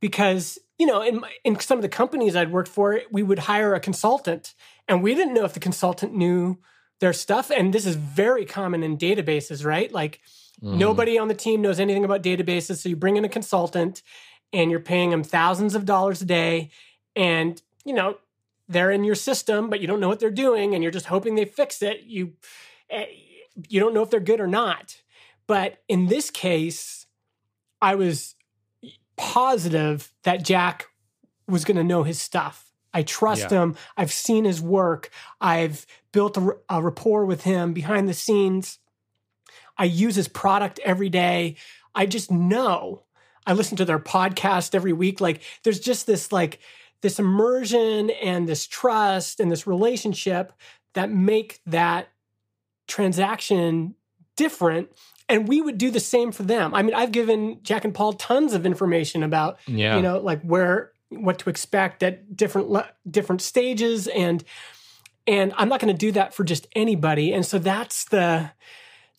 [0.00, 3.40] Because you know in my- in some of the companies I'd worked for we would
[3.40, 4.54] hire a consultant
[4.88, 6.58] and we didn't know if the consultant knew
[7.00, 9.90] their stuff and this is very common in databases right?
[9.92, 10.20] Like
[10.62, 10.78] Mhm.
[10.78, 14.02] nobody on the team knows anything about databases so you bring in a consultant
[14.52, 16.70] and you're paying them thousands of dollars a day
[17.16, 18.18] and you know
[18.68, 21.34] they're in your system but you don't know what they're doing and you're just hoping
[21.34, 22.02] they fix it.
[22.04, 22.32] You
[22.90, 23.06] eh,
[23.68, 25.02] you don't know if they're good or not.
[25.46, 27.06] But in this case
[27.82, 28.34] i was
[29.22, 30.86] positive that jack
[31.48, 32.72] was going to know his stuff.
[32.92, 33.62] I trust Yeah.
[33.62, 33.76] him.
[33.96, 35.10] I've seen his work.
[35.40, 38.78] I've built a rapport with him behind the scenes.
[39.78, 41.56] I use his product every day.
[41.94, 43.04] I just know.
[43.46, 45.20] I listen to their podcast every week.
[45.20, 46.58] Like there's just this like
[47.00, 50.52] this immersion and this trust and this relationship
[50.94, 52.08] that make that
[52.86, 53.94] transaction
[54.36, 54.90] different
[55.32, 56.74] and we would do the same for them.
[56.74, 59.96] I mean i've given jack and paul tons of information about yeah.
[59.96, 64.06] you know like where what to expect at different le- different stages.
[64.06, 64.44] And
[65.26, 67.32] and i'm not going to do that for just anybody.
[67.32, 68.50] And so that's the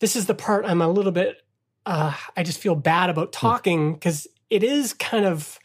[0.00, 1.42] this is the part i'm a little bit
[1.86, 5.58] uh i just feel bad about talking because it is kind of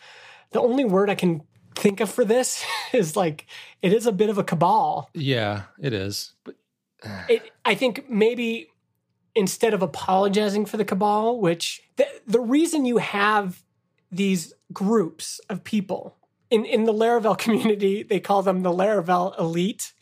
[0.52, 1.42] the only word i can
[1.76, 3.46] think of for this is like
[3.82, 5.10] it is a bit of a cabal.
[5.14, 6.34] Yeah it is.
[6.44, 6.56] But
[7.30, 8.70] it, I think maybe
[9.40, 13.64] instead of apologizing for the cabal, which the, the reason you have
[14.12, 16.18] these groups of people
[16.50, 19.94] in, in the Laravel community, they call them the Laravel elite.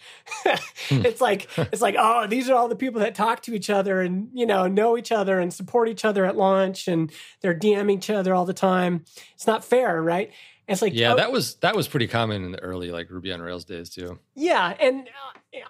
[0.89, 4.01] it's like it's like oh, these are all the people that talk to each other
[4.01, 7.11] and you know know each other and support each other at launch and
[7.41, 9.05] they're DMing each other all the time.
[9.35, 10.31] It's not fair, right?
[10.67, 13.31] It's like yeah oh, that was that was pretty common in the early like ruby
[13.31, 15.07] on rails days too Yeah, and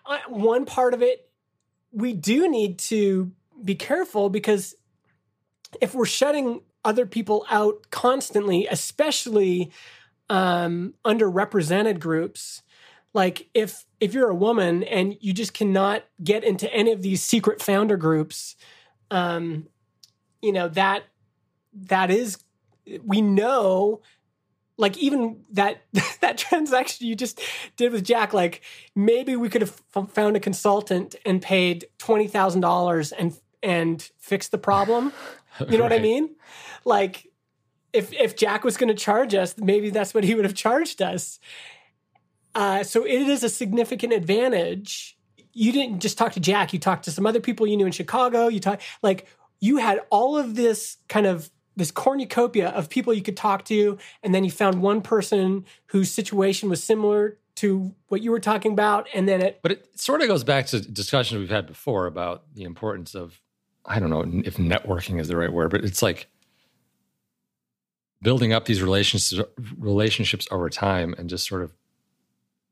[0.05, 1.30] uh, one part of it,
[1.91, 3.32] we do need to
[3.64, 4.76] be careful because
[5.82, 9.72] if we're shutting other people out constantly, especially
[10.30, 12.62] um, underrepresented groups,
[13.14, 17.24] like if if you're a woman and you just cannot get into any of these
[17.24, 18.55] secret founder groups,
[19.12, 19.68] um,
[20.41, 21.03] you know that
[21.74, 22.38] that is
[23.03, 24.01] we know
[24.78, 25.84] like even that
[26.22, 27.41] that transaction you just
[27.76, 28.62] did with Jack, like
[28.95, 34.47] maybe we could have found a consultant and paid twenty thousand dollars and and fix
[34.49, 35.14] the problem.
[35.60, 35.91] You know right.
[35.91, 36.36] what I mean?
[36.86, 37.28] Like
[37.93, 41.01] if if Jack was going to charge us, maybe that's what he would have charged
[41.01, 41.39] us.
[42.53, 45.18] Uh, so it is a significant advantage.
[45.53, 47.91] You didn't just talk to Jack; you talked to some other people you knew in
[47.91, 48.47] Chicago.
[48.47, 49.28] You talked like
[49.60, 53.97] you had all of this kind of this cornucopia of people you could talk to,
[54.24, 58.72] and then you found one person whose situation was similar to what you were talking
[58.72, 59.60] about, and then it.
[59.64, 63.39] But it sort of goes back to discussions we've had before about the importance of,
[63.88, 66.28] I don't know if networking is the right word, but it's like
[68.22, 69.40] building up these relationships
[69.78, 71.74] relationships over time and just sort of,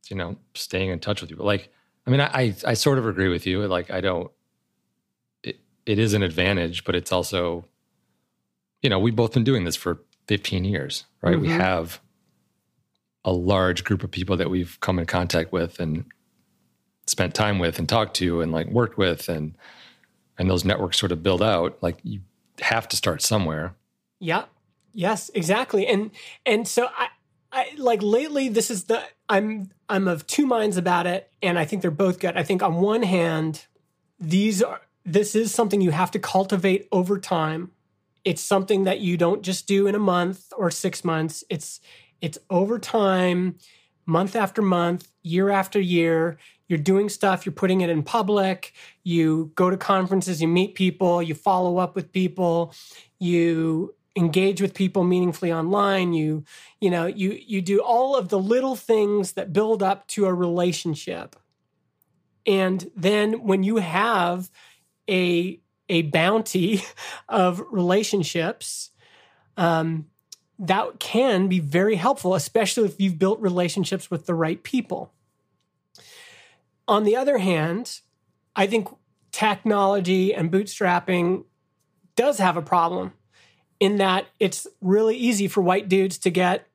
[0.10, 1.46] you know, staying in touch with people.
[1.46, 1.72] Like,
[2.06, 3.66] I mean, I I sort of agree with you.
[3.68, 4.30] Like, I don't.
[5.44, 7.66] It, it is an advantage, but it's also
[8.86, 11.34] you know, we've both been doing this for 15 years, right?
[11.34, 11.42] Mm-hmm.
[11.42, 12.00] We have
[13.24, 16.06] a large group of people that we've come in contact with and
[17.08, 19.58] spent time with and talked to and like worked with and
[20.38, 22.22] and those networks sort of build out like you
[22.62, 23.76] have to start somewhere.
[24.20, 24.46] Yeah.
[24.94, 25.88] Yes exactly.
[25.88, 26.12] And
[26.46, 27.08] and so i
[27.52, 31.66] i like lately this is the i'm i'm of two minds about it and i
[31.66, 32.36] think they're both good.
[32.38, 33.66] I think on one hand
[34.20, 37.72] these are this is something you have to cultivate over time.
[38.24, 41.44] It's something that you don't just do in a month or six months.
[41.50, 41.80] It's
[42.22, 43.58] it's over time,
[44.06, 46.38] month after month, year after year.
[46.68, 51.22] You're doing stuff, you're putting it in public, you go to conferences, you meet people,
[51.22, 52.74] you follow up with people,
[53.20, 56.44] you engage with people meaningfully online, you
[56.80, 60.34] you know, you you do all of the little things that build up to a
[60.34, 61.36] relationship.
[62.48, 64.50] And then when you have
[65.10, 65.60] a
[65.90, 66.84] a bounty
[67.30, 68.92] of relationships
[69.58, 70.08] um,
[70.60, 75.12] that can be very helpful, especially if you've built relationships with the right people.
[76.88, 78.02] On the other hand,
[78.56, 78.88] I think
[79.32, 81.44] technology and bootstrapping
[82.16, 83.14] does have a problem
[83.80, 86.68] in that it's really easy for white dudes to get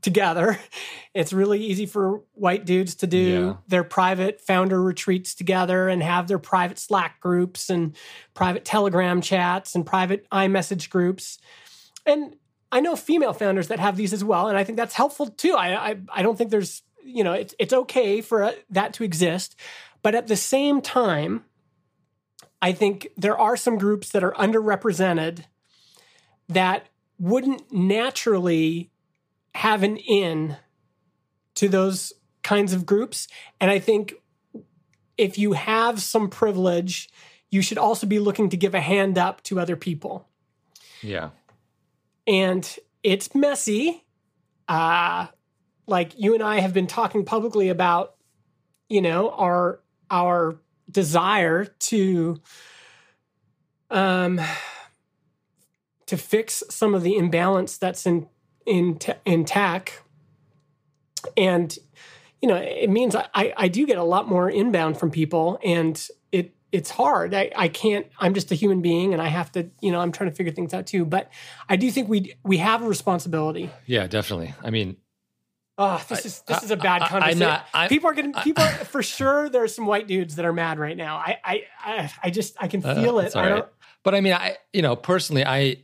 [0.00, 0.58] together.
[1.14, 3.54] It's really easy for white dudes to do yeah.
[3.68, 7.94] their private founder retreats together and have their private Slack groups and
[8.32, 11.38] private Telegram chats and private iMessage groups.
[12.06, 12.36] And
[12.72, 15.52] I know female founders that have these as well, and I think that's helpful too.
[15.52, 19.04] I I, I don't think there's you know it's it's okay for uh, that to
[19.04, 19.56] exist,
[20.02, 21.44] but at the same time,
[22.60, 25.44] I think there are some groups that are underrepresented
[26.48, 26.86] that
[27.18, 28.90] wouldn't naturally
[29.54, 30.56] have an in
[31.54, 33.28] to those kinds of groups.
[33.60, 34.14] And I think
[35.18, 37.10] if you have some privilege,
[37.50, 40.28] you should also be looking to give a hand up to other people.
[41.02, 41.30] Yeah.
[42.26, 44.04] And it's messy.
[44.68, 45.26] Uh
[45.92, 48.14] like you and I have been talking publicly about,
[48.88, 49.78] you know, our
[50.10, 50.56] our
[50.90, 52.40] desire to
[53.90, 54.40] um
[56.06, 58.26] to fix some of the imbalance that's in
[58.66, 60.02] in in tech,
[61.36, 61.78] and
[62.40, 66.08] you know it means I I do get a lot more inbound from people, and
[66.32, 67.34] it it's hard.
[67.34, 68.06] I, I can't.
[68.18, 69.70] I'm just a human being, and I have to.
[69.80, 71.04] You know, I'm trying to figure things out too.
[71.04, 71.30] But
[71.68, 73.70] I do think we we have a responsibility.
[73.84, 74.54] Yeah, definitely.
[74.64, 74.96] I mean,
[75.78, 77.38] Oh, this is this is a bad conversation.
[77.38, 79.48] Not, people are getting people are, for sure.
[79.48, 81.16] There are some white dudes that are mad right now.
[81.16, 83.36] I I I, I just I can uh, feel uh, it.
[83.36, 83.64] I right.
[84.02, 85.78] But I mean, I you know personally, I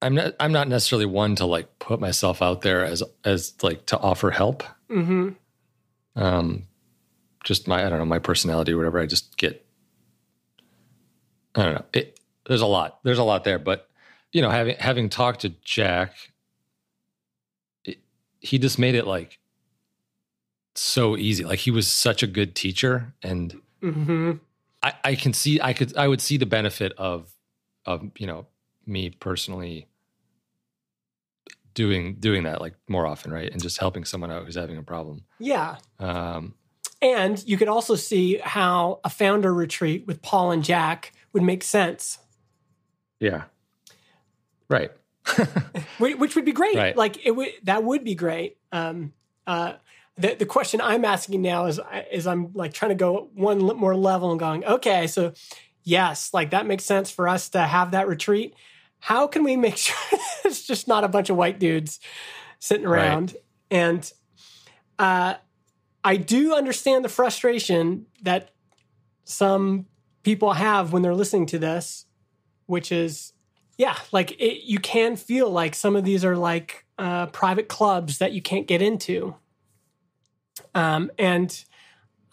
[0.00, 3.86] I'm not I'm not necessarily one to like put myself out there as as like
[3.86, 4.64] to offer help.
[4.90, 5.30] Mm-hmm.
[6.16, 6.66] Um,
[7.44, 8.98] just my I don't know my personality or whatever.
[8.98, 9.64] I just get
[11.54, 11.84] I don't know.
[11.92, 12.98] It, there's a lot.
[13.04, 13.88] There's a lot there, but
[14.32, 16.14] you know, having having talked to Jack,
[18.42, 19.38] he just made it like
[20.74, 21.44] so easy.
[21.44, 24.32] Like he was such a good teacher, and mm-hmm.
[24.82, 27.32] I, I can see I could I would see the benefit of
[27.86, 28.46] of you know
[28.84, 29.88] me personally
[31.74, 33.50] doing doing that like more often, right?
[33.50, 35.24] And just helping someone out who's having a problem.
[35.38, 35.76] Yeah.
[35.98, 36.54] Um,
[37.00, 41.64] and you could also see how a founder retreat with Paul and Jack would make
[41.64, 42.18] sense.
[43.18, 43.44] Yeah.
[44.68, 44.92] Right.
[45.98, 46.76] Which would be great.
[46.76, 46.96] Right.
[46.96, 48.56] Like it would that would be great.
[48.72, 49.12] Um,
[49.46, 49.74] uh,
[50.16, 53.96] the the question I'm asking now is is I'm like trying to go one more
[53.96, 55.32] level and going, okay, so
[55.84, 58.54] yes, like that makes sense for us to have that retreat
[59.02, 61.98] how can we make sure it's just not a bunch of white dudes
[62.60, 63.32] sitting around.
[63.32, 63.42] Right.
[63.70, 64.12] And
[64.98, 65.34] uh,
[66.04, 68.52] I do understand the frustration that
[69.24, 69.86] some
[70.22, 72.06] people have when they're listening to this,
[72.66, 73.31] which is,
[73.76, 78.18] yeah, like it, you can feel like some of these are like uh, private clubs
[78.18, 79.34] that you can't get into.
[80.74, 81.64] Um, and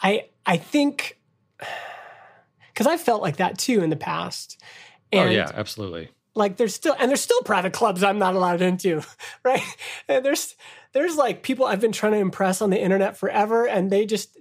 [0.01, 1.19] I, I think,
[2.73, 4.61] because I felt like that too in the past.
[5.13, 6.09] Oh, and oh yeah, absolutely.
[6.35, 9.01] Like there's still and there's still private clubs I'm not allowed into,
[9.43, 9.63] right?
[10.07, 10.55] And there's
[10.93, 14.37] there's like people I've been trying to impress on the internet forever, and they just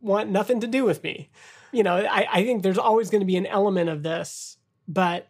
[0.00, 1.30] want nothing to do with me.
[1.72, 5.28] You know, I, I think there's always going to be an element of this, but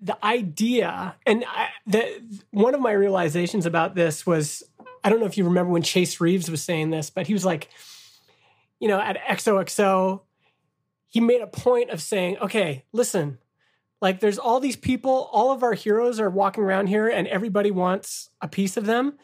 [0.00, 4.62] the idea and I, the one of my realizations about this was
[5.02, 7.44] I don't know if you remember when Chase Reeves was saying this, but he was
[7.44, 7.68] like,
[8.80, 10.20] you know, at XOXO,
[11.08, 13.38] he made a point of saying, okay, listen,
[14.00, 17.70] like there's all these people, all of our heroes are walking around here and everybody
[17.70, 19.14] wants a piece of them.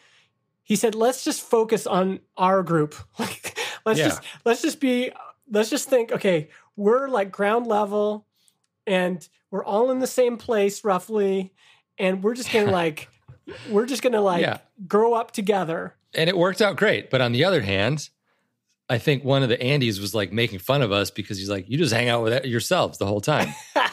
[0.63, 2.95] He said, let's just focus on our group.
[3.19, 4.09] Like let's yeah.
[4.09, 5.13] just let's just be
[5.51, 8.27] let's just think, okay, we're like ground level
[8.87, 11.53] and we're all in the same place roughly.
[11.99, 13.09] And we're just gonna like
[13.71, 14.59] we're just gonna like yeah.
[14.87, 15.95] grow up together.
[16.15, 17.11] And it worked out great.
[17.11, 18.09] But on the other hand,
[18.89, 21.69] I think one of the Andys was like making fun of us because he's like,
[21.69, 23.49] you just hang out with yourselves the whole time.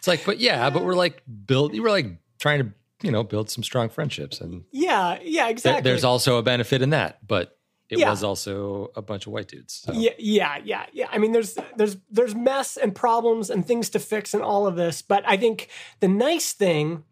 [0.00, 1.74] It's like, but yeah, but we're like build.
[1.74, 2.06] You were like
[2.38, 2.72] trying to,
[3.02, 5.82] you know, build some strong friendships, and yeah, yeah, exactly.
[5.82, 7.58] there's also a benefit in that, but
[7.90, 8.10] it yeah.
[8.10, 9.82] was also a bunch of white dudes.
[9.84, 9.92] So.
[9.92, 11.08] Yeah, yeah, yeah, yeah.
[11.10, 14.76] I mean, there's there's there's mess and problems and things to fix and all of
[14.76, 15.68] this, but I think
[16.00, 17.04] the nice thing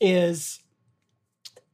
[0.00, 0.60] is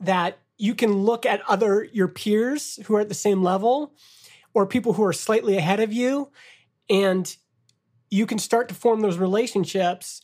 [0.01, 3.95] that you can look at other your peers who are at the same level
[4.55, 6.31] or people who are slightly ahead of you
[6.89, 7.37] and
[8.11, 10.21] you can start to form those relationships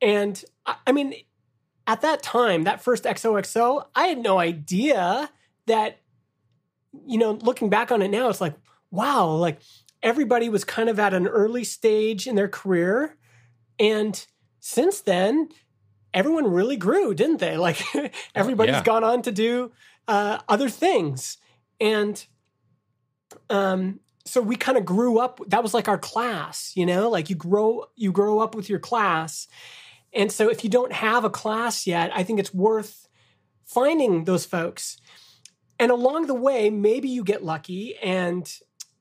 [0.00, 0.42] and
[0.86, 1.14] I mean,
[1.86, 5.30] at that time, that first XOXO, I had no idea
[5.66, 5.98] that,
[7.06, 8.54] you know, looking back on it now, it's like,
[8.90, 9.60] wow, like
[10.02, 13.16] everybody was kind of at an early stage in their career.
[13.78, 14.26] And
[14.60, 15.48] since then,
[16.14, 17.56] everyone really grew, didn't they?
[17.68, 17.82] Like
[18.34, 18.82] everybody's yeah.
[18.82, 19.72] gone on to do
[20.06, 21.38] uh, other things.
[21.80, 22.24] And
[23.50, 25.40] um, so we kind of grew up.
[25.48, 28.78] That was like our class, you know, like you grow, you grow up with your
[28.78, 29.48] class.
[30.12, 33.08] And so if you don't have a class yet, I think it's worth
[33.64, 34.98] finding those folks.
[35.78, 38.52] And along the way, maybe you get lucky and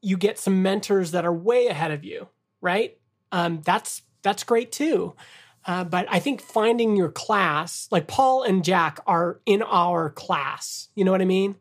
[0.02, 2.28] you get some mentors that are way ahead of you,
[2.62, 2.98] right?
[3.32, 5.16] Um, that's that's great too.
[5.66, 10.88] Uh, but I think finding your class, like Paul and Jack, are in our class.
[10.96, 11.56] You know what I mean?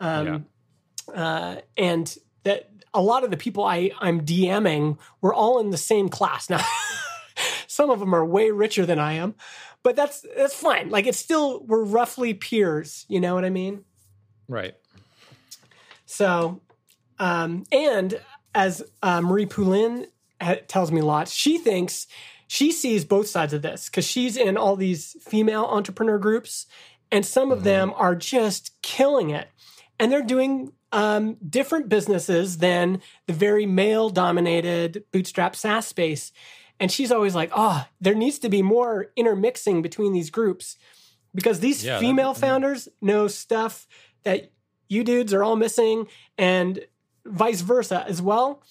[0.00, 0.46] Um,
[1.08, 1.14] yeah.
[1.14, 5.78] uh, and that a lot of the people I I'm DMing were all in the
[5.78, 6.64] same class now.
[7.66, 9.34] Some of them are way richer than I am,
[9.82, 10.90] but that's that's fine.
[10.90, 13.06] Like it's still we're roughly peers.
[13.08, 13.84] You know what I mean?
[14.48, 14.74] Right.
[16.06, 16.60] So,
[17.18, 18.20] um, and
[18.54, 20.06] as uh, Marie Poulin
[20.40, 22.06] ha- tells me lots, she thinks
[22.46, 26.66] she sees both sides of this because she's in all these female entrepreneur groups,
[27.12, 27.66] and some of mm-hmm.
[27.66, 29.48] them are just killing it,
[30.00, 36.32] and they're doing um, different businesses than the very male dominated bootstrap SaaS space.
[36.80, 40.76] And she's always like, oh, there needs to be more intermixing between these groups
[41.34, 43.86] because these yeah, female that, founders know stuff
[44.28, 44.52] that
[44.90, 46.06] you dudes are all missing
[46.36, 46.84] and
[47.24, 48.62] vice versa as well.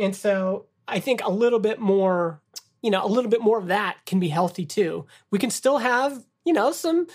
[0.00, 2.40] And so I think a little bit more,
[2.82, 5.06] you know, a little bit more of that can be healthy too.
[5.30, 7.06] We can still have, you know, some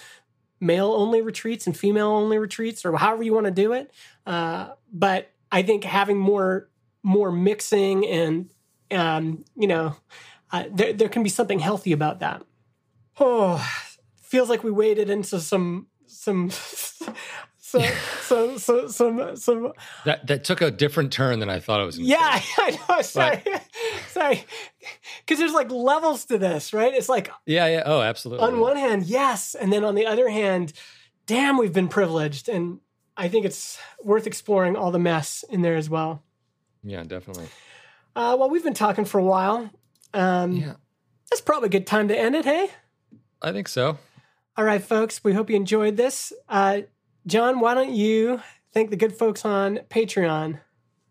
[0.62, 3.92] male only retreats and female only retreats or however you want to do it.
[4.26, 6.70] Uh, but I think having more
[7.04, 8.50] more mixing and
[8.90, 9.98] um, you know,
[10.52, 12.42] uh, there there can be something healthy about that.
[13.20, 13.62] Oh,
[14.22, 16.52] feels like we waded into some some.
[17.66, 17.80] So,
[18.22, 19.74] so, so, some, some.
[20.06, 21.98] That that took a different turn than I thought it was.
[21.98, 23.02] Gonna Yeah, I know.
[23.02, 23.64] Sorry, but,
[24.10, 24.46] sorry,
[25.26, 26.94] because there's like levels to this, right?
[26.94, 27.82] It's like, yeah, yeah.
[27.84, 28.46] Oh, absolutely.
[28.46, 30.74] On one hand, yes, and then on the other hand,
[31.26, 32.82] damn, we've been privileged, and
[33.18, 36.22] I think it's worth exploring all the mess in there as well.
[36.84, 37.48] Yeah, definitely.
[38.16, 39.72] Uh, well, we've been talking for a while.
[40.14, 40.74] Um, yeah.
[41.32, 42.70] That's probably a good time to end it, hey?
[43.42, 43.98] I think so.
[44.56, 45.24] All right, folks.
[45.24, 46.32] We hope you enjoyed this.
[46.48, 46.82] Uh,
[47.28, 50.60] Jon, why don't you thank the good folks on Patreon?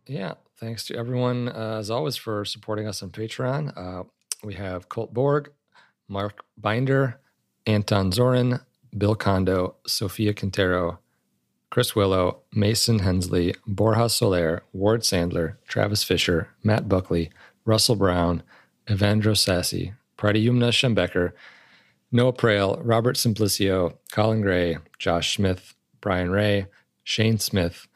[0.06, 0.34] Yeah.
[0.56, 3.76] Thanks to everyone, uh, as always, for supporting us on Patreon.
[3.76, 4.04] Uh,
[4.44, 5.50] we have Colt Borg,
[6.08, 7.20] Mark Binder,
[7.66, 8.60] Anton Zorin,
[8.96, 11.00] Bill Kondo, Sophia Quintero,
[11.70, 17.30] Chris Willow, Mason Hensley, Borja Soler, Ward Sandler, Travis Fisher, Matt Buckley,
[17.64, 18.42] Russell Brown,
[18.86, 21.32] Evandro Sassi, Pradyumna Schembecker,
[22.12, 25.74] Noah Prale, Robert Simplicio, Colin Gray, Josh Smith,
[26.04, 26.66] Brian Ray,
[27.02, 27.88] Shane Smith,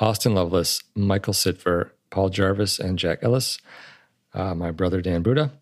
[0.00, 3.58] Austin Lovelace, Michael Sitver, Paul Jarvis, and Jack Ellis,
[4.32, 5.52] uh, my brother Dan Buda,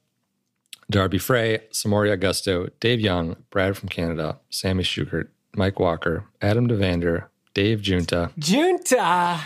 [0.89, 5.27] Darby Frey, Samori Augusto, Dave Young, Brad from Canada, Sammy Schukert,
[5.57, 8.31] Mike Walker, Adam Devander, Dave Junta.
[8.39, 9.41] Junta.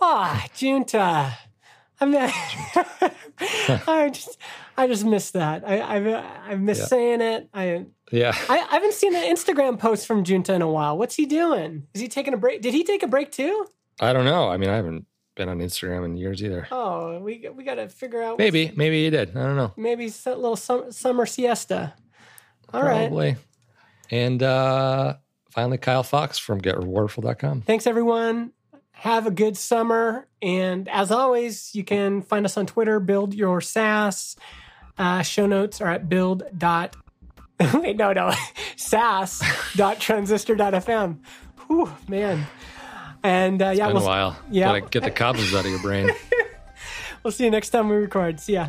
[0.00, 1.38] Ah, Junta.
[2.00, 2.30] I mean,
[3.86, 4.38] I just,
[4.76, 5.62] I just missed that.
[5.66, 6.06] I, I've,
[6.46, 6.86] I've missed Yeah.
[6.86, 7.48] saying it.
[7.54, 8.34] I, Yeah.
[8.48, 10.98] I, I haven't seen an Instagram post from Junta in a while.
[10.98, 11.86] What's he doing?
[11.94, 12.60] Is he taking a break?
[12.62, 13.66] Did he take a break too?
[14.00, 14.48] I don't know.
[14.48, 16.66] I mean, I haven't been on Instagram in years either.
[16.70, 18.38] Oh, we we got to figure out.
[18.38, 19.30] Maybe, maybe he did.
[19.36, 19.72] I don't know.
[19.76, 21.94] maybe a little sum, summer siesta.
[22.72, 23.08] All right.
[23.08, 23.36] Probably.
[24.10, 25.14] And uh,
[25.50, 27.62] finally, Kyle Fox from GetRewardful.com.
[27.62, 28.52] Thanks, everyone.
[29.00, 30.28] Have a good summer.
[30.42, 34.36] And as always, you can find us on Twitter, Build Your SaaS.
[34.98, 36.42] Uh, show notes are at build.
[36.56, 36.94] Dot,
[37.74, 38.30] wait, no, no.
[38.76, 41.18] SaaS.transistor.fm.
[41.66, 42.46] Whew, man.
[43.22, 44.36] And uh, yeah, Been we'll, a while.
[44.50, 44.66] yeah.
[44.66, 46.10] Gotta get the cobwebs out of your brain.
[47.22, 48.38] we'll see you next time we record.
[48.38, 48.68] See ya.